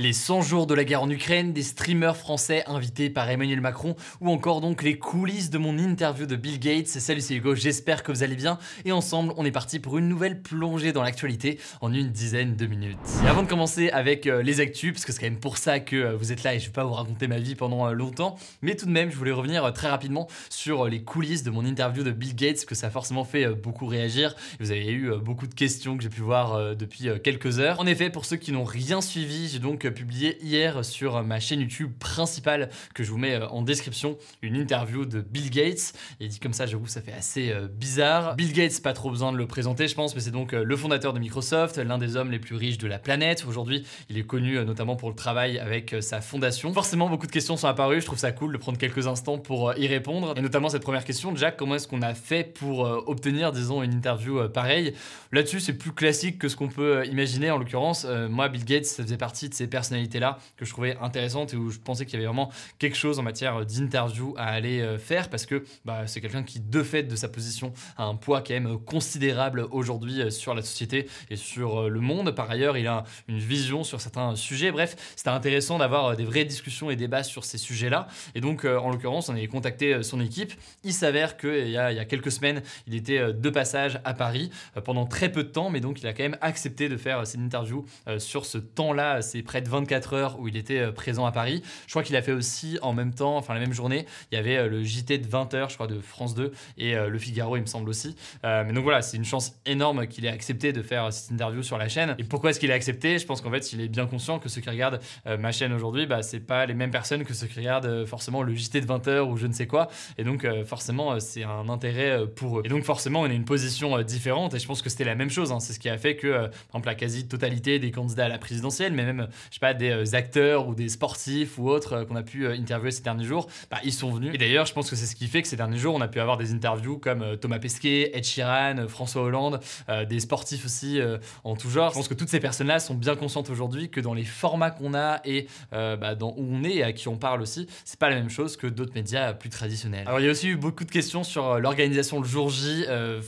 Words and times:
Les 0.00 0.12
100 0.12 0.42
jours 0.42 0.68
de 0.68 0.74
la 0.74 0.84
guerre 0.84 1.02
en 1.02 1.10
Ukraine, 1.10 1.52
des 1.52 1.64
streamers 1.64 2.16
français 2.16 2.62
invités 2.68 3.10
par 3.10 3.28
Emmanuel 3.28 3.60
Macron, 3.60 3.96
ou 4.20 4.30
encore 4.30 4.60
donc 4.60 4.84
les 4.84 4.96
coulisses 4.96 5.50
de 5.50 5.58
mon 5.58 5.76
interview 5.76 6.24
de 6.24 6.36
Bill 6.36 6.60
Gates. 6.60 6.86
Salut, 6.86 7.20
c'est 7.20 7.34
Hugo, 7.34 7.56
j'espère 7.56 8.04
que 8.04 8.12
vous 8.12 8.22
allez 8.22 8.36
bien. 8.36 8.60
Et 8.84 8.92
ensemble, 8.92 9.34
on 9.36 9.44
est 9.44 9.50
parti 9.50 9.80
pour 9.80 9.98
une 9.98 10.08
nouvelle 10.08 10.40
plongée 10.40 10.92
dans 10.92 11.02
l'actualité 11.02 11.58
en 11.80 11.92
une 11.92 12.10
dizaine 12.10 12.54
de 12.54 12.66
minutes. 12.66 12.96
Et 13.24 13.26
avant 13.26 13.42
de 13.42 13.48
commencer 13.48 13.90
avec 13.90 14.28
euh, 14.28 14.40
les 14.40 14.60
actus, 14.60 14.92
parce 14.92 15.04
que 15.04 15.10
c'est 15.10 15.18
quand 15.18 15.26
même 15.26 15.40
pour 15.40 15.58
ça 15.58 15.80
que 15.80 15.96
euh, 15.96 16.16
vous 16.16 16.30
êtes 16.30 16.44
là 16.44 16.54
et 16.54 16.60
je 16.60 16.66
vais 16.66 16.72
pas 16.72 16.84
vous 16.84 16.92
raconter 16.92 17.26
ma 17.26 17.40
vie 17.40 17.56
pendant 17.56 17.88
euh, 17.88 17.92
longtemps, 17.92 18.36
mais 18.62 18.76
tout 18.76 18.86
de 18.86 18.92
même, 18.92 19.10
je 19.10 19.16
voulais 19.16 19.32
revenir 19.32 19.72
très 19.72 19.88
rapidement 19.88 20.28
sur 20.48 20.86
les 20.86 21.02
coulisses 21.02 21.42
de 21.42 21.50
mon 21.50 21.64
interview 21.64 22.04
de 22.04 22.12
Bill 22.12 22.36
Gates, 22.36 22.66
que 22.66 22.76
ça 22.76 22.86
a 22.86 22.90
forcément 22.90 23.24
fait 23.24 23.48
beaucoup 23.48 23.86
réagir. 23.86 24.36
Vous 24.60 24.70
avez 24.70 24.92
eu 24.92 25.10
beaucoup 25.20 25.48
de 25.48 25.54
questions 25.54 25.96
que 25.96 26.04
j'ai 26.04 26.08
pu 26.08 26.20
voir 26.20 26.76
depuis 26.76 27.08
quelques 27.24 27.58
heures. 27.58 27.80
En 27.80 27.86
effet, 27.88 28.10
pour 28.10 28.26
ceux 28.26 28.36
qui 28.36 28.52
n'ont 28.52 28.62
rien 28.62 29.00
suivi, 29.00 29.48
j'ai 29.48 29.58
donc 29.58 29.87
publié 29.90 30.38
hier 30.42 30.84
sur 30.84 31.22
ma 31.22 31.40
chaîne 31.40 31.60
YouTube 31.60 31.92
principale 31.98 32.68
que 32.94 33.04
je 33.04 33.10
vous 33.10 33.18
mets 33.18 33.34
euh, 33.34 33.48
en 33.48 33.62
description 33.62 34.16
une 34.42 34.56
interview 34.56 35.04
de 35.04 35.20
Bill 35.20 35.50
Gates. 35.50 35.92
Et 36.20 36.28
dit 36.28 36.40
comme 36.40 36.52
ça, 36.52 36.66
j'avoue, 36.66 36.86
ça 36.86 37.00
fait 37.00 37.12
assez 37.12 37.50
euh, 37.50 37.68
bizarre. 37.68 38.36
Bill 38.36 38.52
Gates, 38.52 38.82
pas 38.82 38.92
trop 38.92 39.10
besoin 39.10 39.32
de 39.32 39.36
le 39.36 39.46
présenter, 39.46 39.88
je 39.88 39.94
pense, 39.94 40.14
mais 40.14 40.20
c'est 40.20 40.30
donc 40.30 40.52
euh, 40.52 40.64
le 40.64 40.76
fondateur 40.76 41.12
de 41.12 41.18
Microsoft, 41.18 41.78
l'un 41.78 41.98
des 41.98 42.16
hommes 42.16 42.30
les 42.30 42.38
plus 42.38 42.56
riches 42.56 42.78
de 42.78 42.86
la 42.86 42.98
planète. 42.98 43.44
Aujourd'hui, 43.48 43.84
il 44.08 44.18
est 44.18 44.24
connu 44.24 44.64
notamment 44.64 44.96
pour 44.96 45.08
le 45.08 45.14
travail 45.14 45.58
avec 45.58 45.96
sa 46.00 46.20
fondation. 46.20 46.72
Forcément, 46.72 47.08
beaucoup 47.08 47.26
de 47.26 47.32
questions 47.32 47.56
sont 47.56 47.68
apparues. 47.68 48.00
Je 48.00 48.06
trouve 48.06 48.18
ça 48.18 48.32
cool 48.32 48.52
de 48.52 48.58
prendre 48.58 48.78
quelques 48.78 49.06
instants 49.06 49.38
pour 49.38 49.76
y 49.76 49.86
répondre. 49.86 50.34
Et 50.36 50.40
notamment 50.40 50.68
cette 50.68 50.82
première 50.82 51.04
question, 51.04 51.34
Jack, 51.34 51.56
comment 51.56 51.76
est-ce 51.76 51.88
qu'on 51.88 52.02
a 52.02 52.14
fait 52.14 52.44
pour 52.54 52.80
obtenir, 52.80 53.52
disons, 53.52 53.82
une 53.82 53.92
interview 53.92 54.48
pareille? 54.48 54.94
Là-dessus, 55.32 55.60
c'est 55.60 55.74
plus 55.74 55.92
classique 55.92 56.38
que 56.38 56.48
ce 56.48 56.56
qu'on 56.56 56.68
peut 56.68 57.06
imaginer. 57.06 57.50
En 57.50 57.58
l'occurrence, 57.58 58.06
moi, 58.28 58.48
Bill 58.48 58.64
Gates, 58.64 58.86
ça 58.86 59.02
faisait 59.02 59.16
partie 59.16 59.48
de 59.48 59.54
ces 59.54 59.66
personnalités-là 59.78 60.38
que 60.56 60.64
je 60.64 60.70
trouvais 60.72 60.96
intéressantes 61.00 61.54
et 61.54 61.56
où 61.56 61.70
je 61.70 61.78
pensais 61.78 62.04
qu'il 62.04 62.14
y 62.14 62.16
avait 62.16 62.26
vraiment 62.26 62.50
quelque 62.78 62.96
chose 62.96 63.18
en 63.18 63.22
matière 63.22 63.64
d'interview 63.64 64.34
à 64.36 64.46
aller 64.46 64.80
euh, 64.80 64.98
faire 64.98 65.30
parce 65.30 65.46
que 65.46 65.64
bah, 65.84 66.06
c'est 66.06 66.20
quelqu'un 66.20 66.42
qui, 66.42 66.58
de 66.60 66.82
fait 66.82 67.04
de 67.04 67.16
sa 67.16 67.28
position, 67.28 67.72
a 67.96 68.04
un 68.04 68.16
poids 68.16 68.40
quand 68.42 68.54
même 68.54 68.78
considérable 68.78 69.66
aujourd'hui 69.70 70.20
euh, 70.20 70.30
sur 70.30 70.54
la 70.54 70.62
société 70.62 71.08
et 71.30 71.36
sur 71.36 71.68
euh, 71.82 71.88
le 71.88 72.00
monde. 72.00 72.32
Par 72.32 72.50
ailleurs, 72.50 72.76
il 72.76 72.86
a 72.86 73.04
une 73.28 73.38
vision 73.38 73.84
sur 73.84 74.00
certains 74.00 74.34
sujets. 74.34 74.72
Bref, 74.72 74.96
c'était 75.16 75.30
intéressant 75.30 75.78
d'avoir 75.78 76.06
euh, 76.06 76.14
des 76.16 76.24
vraies 76.24 76.44
discussions 76.44 76.90
et 76.90 76.96
débats 76.96 77.22
sur 77.22 77.44
ces 77.44 77.58
sujets-là. 77.58 78.08
Et 78.34 78.40
donc, 78.40 78.64
euh, 78.64 78.78
en 78.78 78.90
l'occurrence, 78.90 79.28
on 79.28 79.34
avait 79.34 79.46
contacté 79.46 79.94
euh, 79.94 80.02
son 80.02 80.20
équipe. 80.20 80.52
Il 80.84 80.92
s'avère 80.92 81.36
qu'il 81.36 81.68
y, 81.68 81.78
a, 81.78 81.92
y 81.92 81.98
a 81.98 82.04
quelques 82.04 82.32
semaines, 82.32 82.62
il 82.86 82.94
était 82.94 83.18
euh, 83.18 83.32
de 83.32 83.50
passage 83.50 84.00
à 84.04 84.14
Paris 84.14 84.50
euh, 84.76 84.80
pendant 84.80 85.06
très 85.06 85.30
peu 85.30 85.44
de 85.44 85.48
temps, 85.48 85.70
mais 85.70 85.80
donc 85.80 86.00
il 86.00 86.06
a 86.06 86.12
quand 86.12 86.22
même 86.22 86.38
accepté 86.40 86.88
de 86.88 86.96
faire 86.96 87.20
euh, 87.20 87.24
cette 87.24 87.40
interview 87.40 87.84
euh, 88.06 88.18
sur 88.18 88.46
ce 88.46 88.58
temps-là. 88.58 89.22
C'est 89.22 89.42
près 89.42 89.62
de 89.62 89.67
24 89.68 90.14
heures 90.14 90.40
où 90.40 90.48
il 90.48 90.56
était 90.56 90.78
euh, 90.80 90.92
présent 90.92 91.26
à 91.26 91.32
Paris. 91.32 91.62
Je 91.86 91.92
crois 91.92 92.02
qu'il 92.02 92.16
a 92.16 92.22
fait 92.22 92.32
aussi 92.32 92.78
en 92.82 92.92
même 92.92 93.14
temps, 93.14 93.36
enfin 93.36 93.54
la 93.54 93.60
même 93.60 93.72
journée, 93.72 94.06
il 94.32 94.36
y 94.36 94.38
avait 94.38 94.56
euh, 94.56 94.68
le 94.68 94.82
JT 94.82 95.18
de 95.18 95.28
20 95.28 95.54
heures, 95.54 95.68
je 95.68 95.74
crois, 95.74 95.86
de 95.86 96.00
France 96.00 96.34
2 96.34 96.52
et 96.78 96.96
euh, 96.96 97.08
le 97.08 97.18
Figaro, 97.18 97.56
il 97.56 97.60
me 97.60 97.66
semble 97.66 97.88
aussi. 97.88 98.16
Mais 98.42 98.72
donc 98.72 98.84
voilà, 98.84 99.02
c'est 99.02 99.16
une 99.16 99.24
chance 99.24 99.54
énorme 99.66 100.06
qu'il 100.06 100.24
ait 100.24 100.30
accepté 100.30 100.72
de 100.72 100.82
faire 100.82 101.12
cette 101.12 101.30
interview 101.30 101.62
sur 101.62 101.78
la 101.78 101.88
chaîne. 101.88 102.14
Et 102.18 102.24
pourquoi 102.24 102.50
est-ce 102.50 102.60
qu'il 102.60 102.72
a 102.72 102.74
accepté? 102.74 103.18
Je 103.18 103.26
pense 103.26 103.40
qu'en 103.40 103.50
fait, 103.50 103.72
il 103.72 103.80
est 103.80 103.88
bien 103.88 104.06
conscient 104.06 104.38
que 104.38 104.48
ceux 104.48 104.60
qui 104.60 104.70
regardent 104.70 105.00
ma 105.38 105.52
chaîne 105.52 105.72
aujourd'hui, 105.72 106.06
bah, 106.06 106.22
c'est 106.22 106.40
pas 106.40 106.66
les 106.66 106.74
mêmes 106.74 106.90
personnes 106.90 107.24
que 107.24 107.34
ceux 107.34 107.46
qui 107.46 107.58
regardent 107.58 108.04
forcément 108.06 108.42
le 108.42 108.54
JT 108.54 108.80
de 108.80 108.86
20 108.86 109.08
heures 109.08 109.28
ou 109.28 109.36
je 109.36 109.46
ne 109.46 109.52
sais 109.52 109.66
quoi. 109.66 109.88
Et 110.16 110.24
donc 110.24 110.46
forcément, 110.64 111.18
c'est 111.20 111.44
un 111.44 111.68
intérêt 111.68 112.26
pour 112.36 112.58
eux. 112.58 112.62
Et 112.64 112.68
donc 112.68 112.84
forcément, 112.84 113.20
on 113.20 113.24
a 113.24 113.32
une 113.32 113.44
position 113.44 114.00
différente. 114.02 114.54
Et 114.54 114.58
je 114.58 114.66
pense 114.66 114.82
que 114.82 114.90
c'était 114.90 115.04
la 115.04 115.14
même 115.14 115.30
chose. 115.30 115.52
hein. 115.52 115.60
C'est 115.60 115.72
ce 115.72 115.78
qui 115.80 115.88
a 115.88 115.98
fait 115.98 116.16
que, 116.16 116.32
par 116.32 116.50
exemple, 116.70 116.88
la 116.88 116.94
quasi-totalité 116.94 117.78
des 117.78 117.90
candidats 117.90 118.26
à 118.26 118.28
la 118.28 118.38
présidentielle, 118.38 118.92
mais 118.92 119.04
même, 119.04 119.28
je 119.50 119.57
pas, 119.60 119.74
des 119.74 119.90
euh, 119.90 120.16
acteurs 120.16 120.68
ou 120.68 120.74
des 120.74 120.88
sportifs 120.88 121.58
ou 121.58 121.68
autres 121.68 121.92
euh, 121.94 122.04
qu'on 122.04 122.16
a 122.16 122.22
pu 122.22 122.46
euh, 122.46 122.52
interviewer 122.52 122.90
ces 122.90 123.02
derniers 123.02 123.24
jours, 123.24 123.48
bah, 123.70 123.78
ils 123.84 123.92
sont 123.92 124.10
venus. 124.10 124.32
Et 124.34 124.38
d'ailleurs, 124.38 124.66
je 124.66 124.72
pense 124.72 124.90
que 124.90 124.96
c'est 124.96 125.06
ce 125.06 125.16
qui 125.16 125.26
fait 125.26 125.42
que 125.42 125.48
ces 125.48 125.56
derniers 125.56 125.78
jours, 125.78 125.94
on 125.94 126.00
a 126.00 126.08
pu 126.08 126.20
avoir 126.20 126.36
des 126.36 126.52
interviews 126.52 126.98
comme 126.98 127.36
Thomas 127.38 127.58
Pesquet, 127.58 128.10
Ed 128.14 128.24
Sheeran, 128.24 128.88
François 128.88 129.22
Hollande, 129.22 129.60
des 130.08 130.20
sportifs 130.20 130.64
aussi 130.64 131.00
en 131.44 131.56
tout 131.56 131.70
genre. 131.70 131.90
Je 131.90 131.94
pense 131.94 132.08
que 132.08 132.14
toutes 132.14 132.28
ces 132.28 132.40
personnes-là 132.40 132.78
sont 132.78 132.94
bien 132.94 133.16
conscientes 133.16 133.50
aujourd'hui 133.50 133.90
que 133.90 134.00
dans 134.00 134.14
les 134.14 134.24
formats 134.24 134.70
qu'on 134.70 134.94
a 134.94 135.20
et 135.24 135.46
bah, 135.72 136.14
dans 136.14 136.34
où 136.36 136.46
on 136.50 136.64
est 136.64 136.76
et 136.76 136.82
à 136.82 136.92
qui 136.92 137.08
on 137.08 137.16
parle 137.16 137.42
aussi, 137.42 137.66
c'est 137.84 137.98
pas 137.98 138.10
la 138.10 138.16
même 138.16 138.30
chose 138.30 138.56
que 138.56 138.66
d'autres 138.66 138.94
médias 138.94 139.32
plus 139.32 139.50
traditionnels. 139.50 140.06
Alors 140.06 140.20
il 140.20 140.26
y 140.26 140.28
a 140.28 140.30
aussi 140.30 140.48
eu 140.48 140.56
beaucoup 140.56 140.84
de 140.84 140.90
questions 140.90 141.24
sur 141.24 141.58
l'organisation 141.58 142.20
le 142.20 142.26
jour 142.26 142.50
J. 142.50 142.84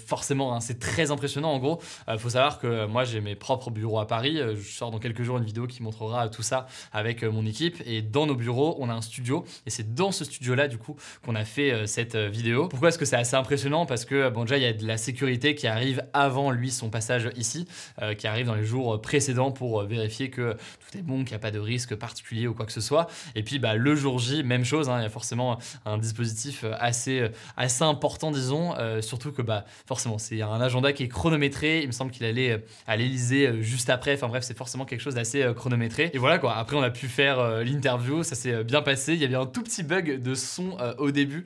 Forcément, 0.06 0.54
hein, 0.54 0.60
c'est 0.60 0.78
très 0.78 1.10
impressionnant. 1.10 1.52
En 1.52 1.58
gros, 1.58 1.80
faut 2.18 2.30
savoir 2.30 2.58
que 2.58 2.86
moi 2.86 3.04
j'ai 3.04 3.20
mes 3.20 3.34
propres 3.34 3.70
bureaux 3.70 3.98
à 3.98 4.06
Paris. 4.06 4.38
Je 4.38 4.70
sors 4.70 4.91
dans 4.91 4.98
quelques 4.98 5.22
jours 5.22 5.38
une 5.38 5.44
vidéo 5.44 5.66
qui 5.66 5.82
montrera 5.82 6.09
tout 6.31 6.43
ça 6.43 6.66
avec 6.93 7.22
euh, 7.22 7.31
mon 7.31 7.47
équipe. 7.47 7.82
Et 7.87 8.03
dans 8.03 8.26
nos 8.26 8.34
bureaux, 8.34 8.76
on 8.78 8.88
a 8.88 8.93
un 8.93 9.00
studio. 9.03 9.44
Et 9.66 9.71
c'est 9.71 9.94
dans 9.94 10.12
ce 10.12 10.25
studio-là, 10.25 10.69
du 10.69 10.78
coup, 10.78 10.97
qu'on 11.25 11.34
a 11.34 11.44
fait 11.44 11.72
euh, 11.72 11.87
cette 11.87 12.15
euh, 12.15 12.28
vidéo. 12.28 12.69
Pourquoi 12.69 12.88
est-ce 12.88 12.98
que 12.98 13.04
c'est 13.04 13.16
assez 13.16 13.37
impressionnant? 13.37 13.87
Parce 13.87 14.04
que, 14.04 14.28
bon, 14.28 14.43
déjà, 14.43 14.56
il 14.56 14.62
y 14.62 14.66
a 14.66 14.72
de 14.72 14.87
la 14.87 14.97
sécurité 14.97 15.54
qui 15.54 15.66
arrive 15.66 16.04
avant 16.12 16.50
lui, 16.50 16.71
son 16.71 16.91
passage 16.91 17.31
ici, 17.37 17.66
qui 18.19 18.26
arrive 18.26 18.47
dans 18.47 18.54
les 18.54 18.65
jours 18.65 19.00
précédents 19.00 19.50
pour 19.50 19.82
vérifier 19.84 20.31
que 20.31 20.54
tout 20.54 20.98
est 20.98 21.03
bon, 21.03 21.19
qu'il 21.19 21.31
n'y 21.31 21.37
a 21.37 21.38
pas 21.38 21.50
de 21.50 21.59
risque 21.59 21.94
particulier 21.94 22.47
ou 22.47 22.54
quoi 22.54 22.66
que 22.66 22.72
ce 22.72 22.81
soit. 22.81 23.06
Et 23.34 23.42
puis, 23.42 23.59
bah, 23.59 23.75
le 23.75 23.94
jour 23.94 24.19
J, 24.19 24.42
même 24.42 24.65
chose. 24.65 24.88
hein, 24.88 24.98
il 24.98 25.03
y 25.03 25.06
a 25.06 25.10
forcément 25.10 25.59
un 25.84 25.98
dispositif 25.98 26.65
assez, 26.78 27.28
assez 27.56 27.84
important, 27.84 28.31
disons. 28.31 28.75
surtout 29.00 29.32
que, 29.32 29.42
bah, 29.42 29.65
forcément, 29.87 30.19
c'est 30.19 30.42
un 30.42 30.60
agenda 30.60 30.92
qui 30.92 31.04
est 31.04 31.09
chronométré. 31.09 31.82
Il 31.82 31.88
me 31.88 31.92
semble 31.92 32.10
qu'il 32.10 32.25
allait 32.25 32.65
à 32.87 32.97
l'Elysée 32.97 33.62
juste 33.62 33.91
après. 33.91 34.15
Enfin 34.15 34.28
bref, 34.28 34.44
c'est 34.44 34.56
forcément 34.56 34.84
quelque 34.84 35.00
chose 35.00 35.15
d'assez 35.15 35.42
euh, 35.42 35.54
Et 36.12 36.19
voilà 36.19 36.38
quoi. 36.38 36.56
Après, 36.56 36.77
on 36.77 36.83
a 36.83 36.91
pu 36.91 37.06
faire 37.06 37.38
euh, 37.38 37.65
l'interview. 37.65 38.22
Ça 38.22 38.34
s'est 38.34 38.53
euh, 38.53 38.65
bien 38.65 38.83
passé. 38.83 39.15
Il 39.15 39.21
y 39.21 39.25
avait 39.25 39.34
un 39.34 39.47
tout 39.47 39.62
petit 39.62 39.83
bug 39.83 40.21
de 40.21 40.34
son 40.34 40.77
euh, 40.81 40.94
au 40.99 41.11
début, 41.11 41.44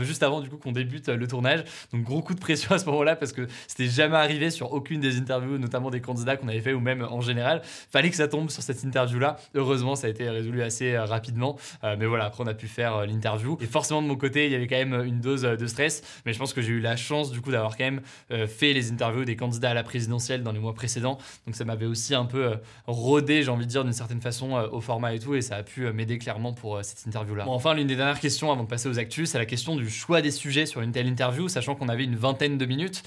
juste 0.00 0.22
avant 0.22 0.40
du 0.40 0.48
coup 0.48 0.56
qu'on 0.56 0.72
débute 0.72 1.08
le 1.08 1.26
tournage. 1.26 1.64
Donc 1.92 2.02
gros 2.02 2.22
coup 2.22 2.34
de 2.34 2.40
pression 2.40 2.70
à 2.74 2.78
ce 2.78 2.86
moment-là 2.86 3.16
parce 3.16 3.32
que 3.32 3.46
c'était 3.66 3.88
jamais 3.88 4.16
arrivé 4.16 4.50
sur 4.50 4.72
aucune 4.72 5.00
des 5.00 5.18
interviews, 5.18 5.58
notamment 5.58 5.90
des 5.90 6.00
candidats 6.00 6.36
qu'on 6.36 6.48
avait 6.48 6.60
fait 6.60 6.72
ou 6.72 6.80
même 6.80 7.02
en 7.02 7.20
général. 7.20 7.62
Fallait 7.64 8.10
que 8.10 8.16
ça 8.16 8.28
tombe 8.28 8.50
sur 8.50 8.62
cette 8.62 8.82
interview-là. 8.82 9.36
Heureusement, 9.54 9.94
ça 9.96 10.06
a 10.06 10.10
été 10.10 10.28
résolu 10.28 10.62
assez 10.62 10.96
rapidement. 10.96 11.56
Mais 11.82 12.06
voilà, 12.06 12.26
après 12.26 12.42
on 12.44 12.46
a 12.46 12.54
pu 12.54 12.68
faire 12.68 13.06
l'interview. 13.06 13.58
Et 13.60 13.66
forcément 13.66 14.02
de 14.02 14.06
mon 14.06 14.16
côté, 14.16 14.46
il 14.46 14.52
y 14.52 14.54
avait 14.54 14.66
quand 14.66 14.76
même 14.76 15.04
une 15.04 15.20
dose 15.20 15.42
de 15.42 15.66
stress. 15.66 16.02
Mais 16.24 16.32
je 16.32 16.38
pense 16.38 16.52
que 16.52 16.62
j'ai 16.62 16.72
eu 16.72 16.80
la 16.80 16.96
chance 16.96 17.30
du 17.30 17.40
coup 17.40 17.50
d'avoir 17.50 17.76
quand 17.76 17.84
même 17.84 18.00
fait 18.46 18.72
les 18.72 18.92
interviews 18.92 19.24
des 19.24 19.36
candidats 19.36 19.70
à 19.70 19.74
la 19.74 19.82
présidentielle 19.82 20.42
dans 20.42 20.52
les 20.52 20.58
mois 20.58 20.74
précédents. 20.74 21.18
Donc 21.46 21.54
ça 21.56 21.64
m'avait 21.64 21.86
aussi 21.86 22.14
un 22.14 22.24
peu 22.24 22.54
rodé, 22.86 23.42
j'ai 23.42 23.50
envie 23.50 23.65
dire, 23.66 23.84
d'une 23.84 23.92
certaine 23.92 24.20
façon 24.20 24.56
euh, 24.56 24.68
au 24.70 24.80
format 24.80 25.14
et 25.14 25.18
tout. 25.18 25.34
Et 25.34 25.42
ça 25.42 25.56
a 25.56 25.62
pu 25.62 25.86
euh, 25.86 25.92
m'aider 25.92 26.18
clairement 26.18 26.52
pour 26.52 26.76
euh, 26.76 26.82
cette 26.82 27.06
interview-là. 27.06 27.44
Bon, 27.44 27.52
enfin, 27.52 27.74
l'une 27.74 27.86
des 27.86 27.96
dernières 27.96 28.20
questions 28.20 28.50
avant 28.50 28.64
de 28.64 28.68
passer 28.68 28.88
aux 28.88 28.98
actus, 28.98 29.30
c'est 29.30 29.38
la 29.38 29.46
question 29.46 29.76
du 29.76 29.88
choix 29.90 30.22
des 30.22 30.30
sujets 30.30 30.66
sur 30.66 30.80
une 30.80 30.92
telle 30.92 31.06
interview, 31.06 31.48
sachant 31.48 31.74
qu'on 31.74 31.88
avait 31.88 32.04
une 32.04 32.16
vingtaine 32.16 32.58
de 32.58 32.66
minutes. 32.66 33.02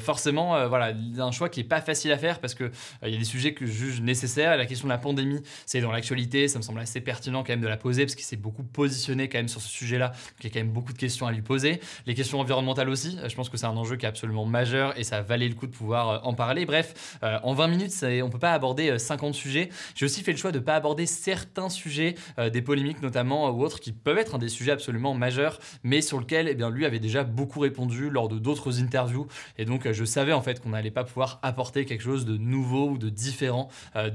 Forcément, 0.00 0.68
voilà, 0.68 0.92
un 1.18 1.30
choix 1.30 1.48
qui 1.48 1.60
est 1.60 1.64
pas 1.64 1.80
facile 1.80 2.12
à 2.12 2.18
faire 2.18 2.40
parce 2.40 2.54
que 2.54 2.70
il 3.02 3.10
y 3.10 3.16
a 3.16 3.18
des 3.18 3.24
sujets 3.24 3.52
que 3.54 3.66
je 3.66 3.72
juge 3.72 4.00
nécessaires. 4.00 4.56
La 4.56 4.66
question 4.66 4.88
de 4.88 4.92
la 4.92 4.98
pandémie, 4.98 5.40
c'est 5.66 5.80
dans 5.80 5.92
l'actualité, 5.92 6.48
ça 6.48 6.58
me 6.58 6.62
semble 6.62 6.80
assez 6.80 7.00
pertinent 7.00 7.42
quand 7.42 7.52
même 7.52 7.60
de 7.60 7.68
la 7.68 7.76
poser 7.76 8.04
parce 8.04 8.14
qu'il 8.14 8.24
s'est 8.24 8.36
beaucoup 8.36 8.62
positionné 8.62 9.28
quand 9.28 9.38
même 9.38 9.48
sur 9.48 9.60
ce 9.60 9.68
sujet-là. 9.68 10.08
Donc 10.08 10.16
il 10.40 10.44
y 10.44 10.46
a 10.46 10.50
quand 10.50 10.60
même 10.60 10.72
beaucoup 10.72 10.92
de 10.92 10.98
questions 10.98 11.26
à 11.26 11.32
lui 11.32 11.42
poser. 11.42 11.80
Les 12.06 12.14
questions 12.14 12.40
environnementales 12.40 12.88
aussi, 12.88 13.18
je 13.26 13.34
pense 13.34 13.48
que 13.48 13.56
c'est 13.56 13.66
un 13.66 13.76
enjeu 13.76 13.96
qui 13.96 14.06
est 14.06 14.08
absolument 14.08 14.44
majeur 14.44 14.98
et 14.98 15.04
ça 15.04 15.22
valait 15.22 15.48
le 15.48 15.54
coup 15.54 15.66
de 15.66 15.72
pouvoir 15.72 16.26
en 16.26 16.34
parler. 16.34 16.66
Bref, 16.66 17.18
en 17.22 17.52
20 17.52 17.68
minutes, 17.68 17.92
on 18.22 18.30
peut 18.30 18.38
pas 18.38 18.52
aborder 18.52 18.90
euh, 18.90 18.98
50 18.98 19.34
sujets. 19.34 19.70
J'ai 19.96 20.04
aussi 20.04 20.22
fait 20.22 20.32
le 20.32 20.38
choix 20.38 20.52
de 20.52 20.58
ne 20.58 20.64
pas 20.64 20.74
aborder 20.74 21.06
certains 21.06 21.70
sujets, 21.70 22.14
euh, 22.38 22.50
des 22.50 22.62
polémiques 22.62 23.02
notamment 23.02 23.50
ou 23.50 23.64
autres, 23.64 23.80
qui 23.80 23.92
peuvent 23.92 24.18
être 24.18 24.38
des 24.38 24.48
sujets 24.48 24.72
absolument 24.72 25.14
majeurs, 25.14 25.58
mais 25.82 26.02
sur 26.02 26.20
lesquels 26.20 26.48
eh 26.48 26.54
bien, 26.54 26.70
lui 26.70 26.84
avait 26.84 27.00
déjà 27.00 27.24
beaucoup 27.24 27.60
répondu 27.60 28.10
lors 28.10 28.28
de 28.28 28.38
d'autres 28.38 28.80
interviews. 28.80 29.26
Et 29.56 29.64
donc 29.64 29.90
je 29.90 30.04
savais 30.04 30.34
en 30.34 30.42
fait 30.42 30.60
qu'on 30.60 30.70
n'allait 30.70 30.90
pas 30.90 31.04
pouvoir 31.04 31.40
apporter 31.42 31.86
quelque 31.86 32.02
chose 32.02 32.26
de 32.26 32.36
nouveau 32.36 32.90
ou 32.90 32.98
de 32.98 33.08
différent 33.08 33.68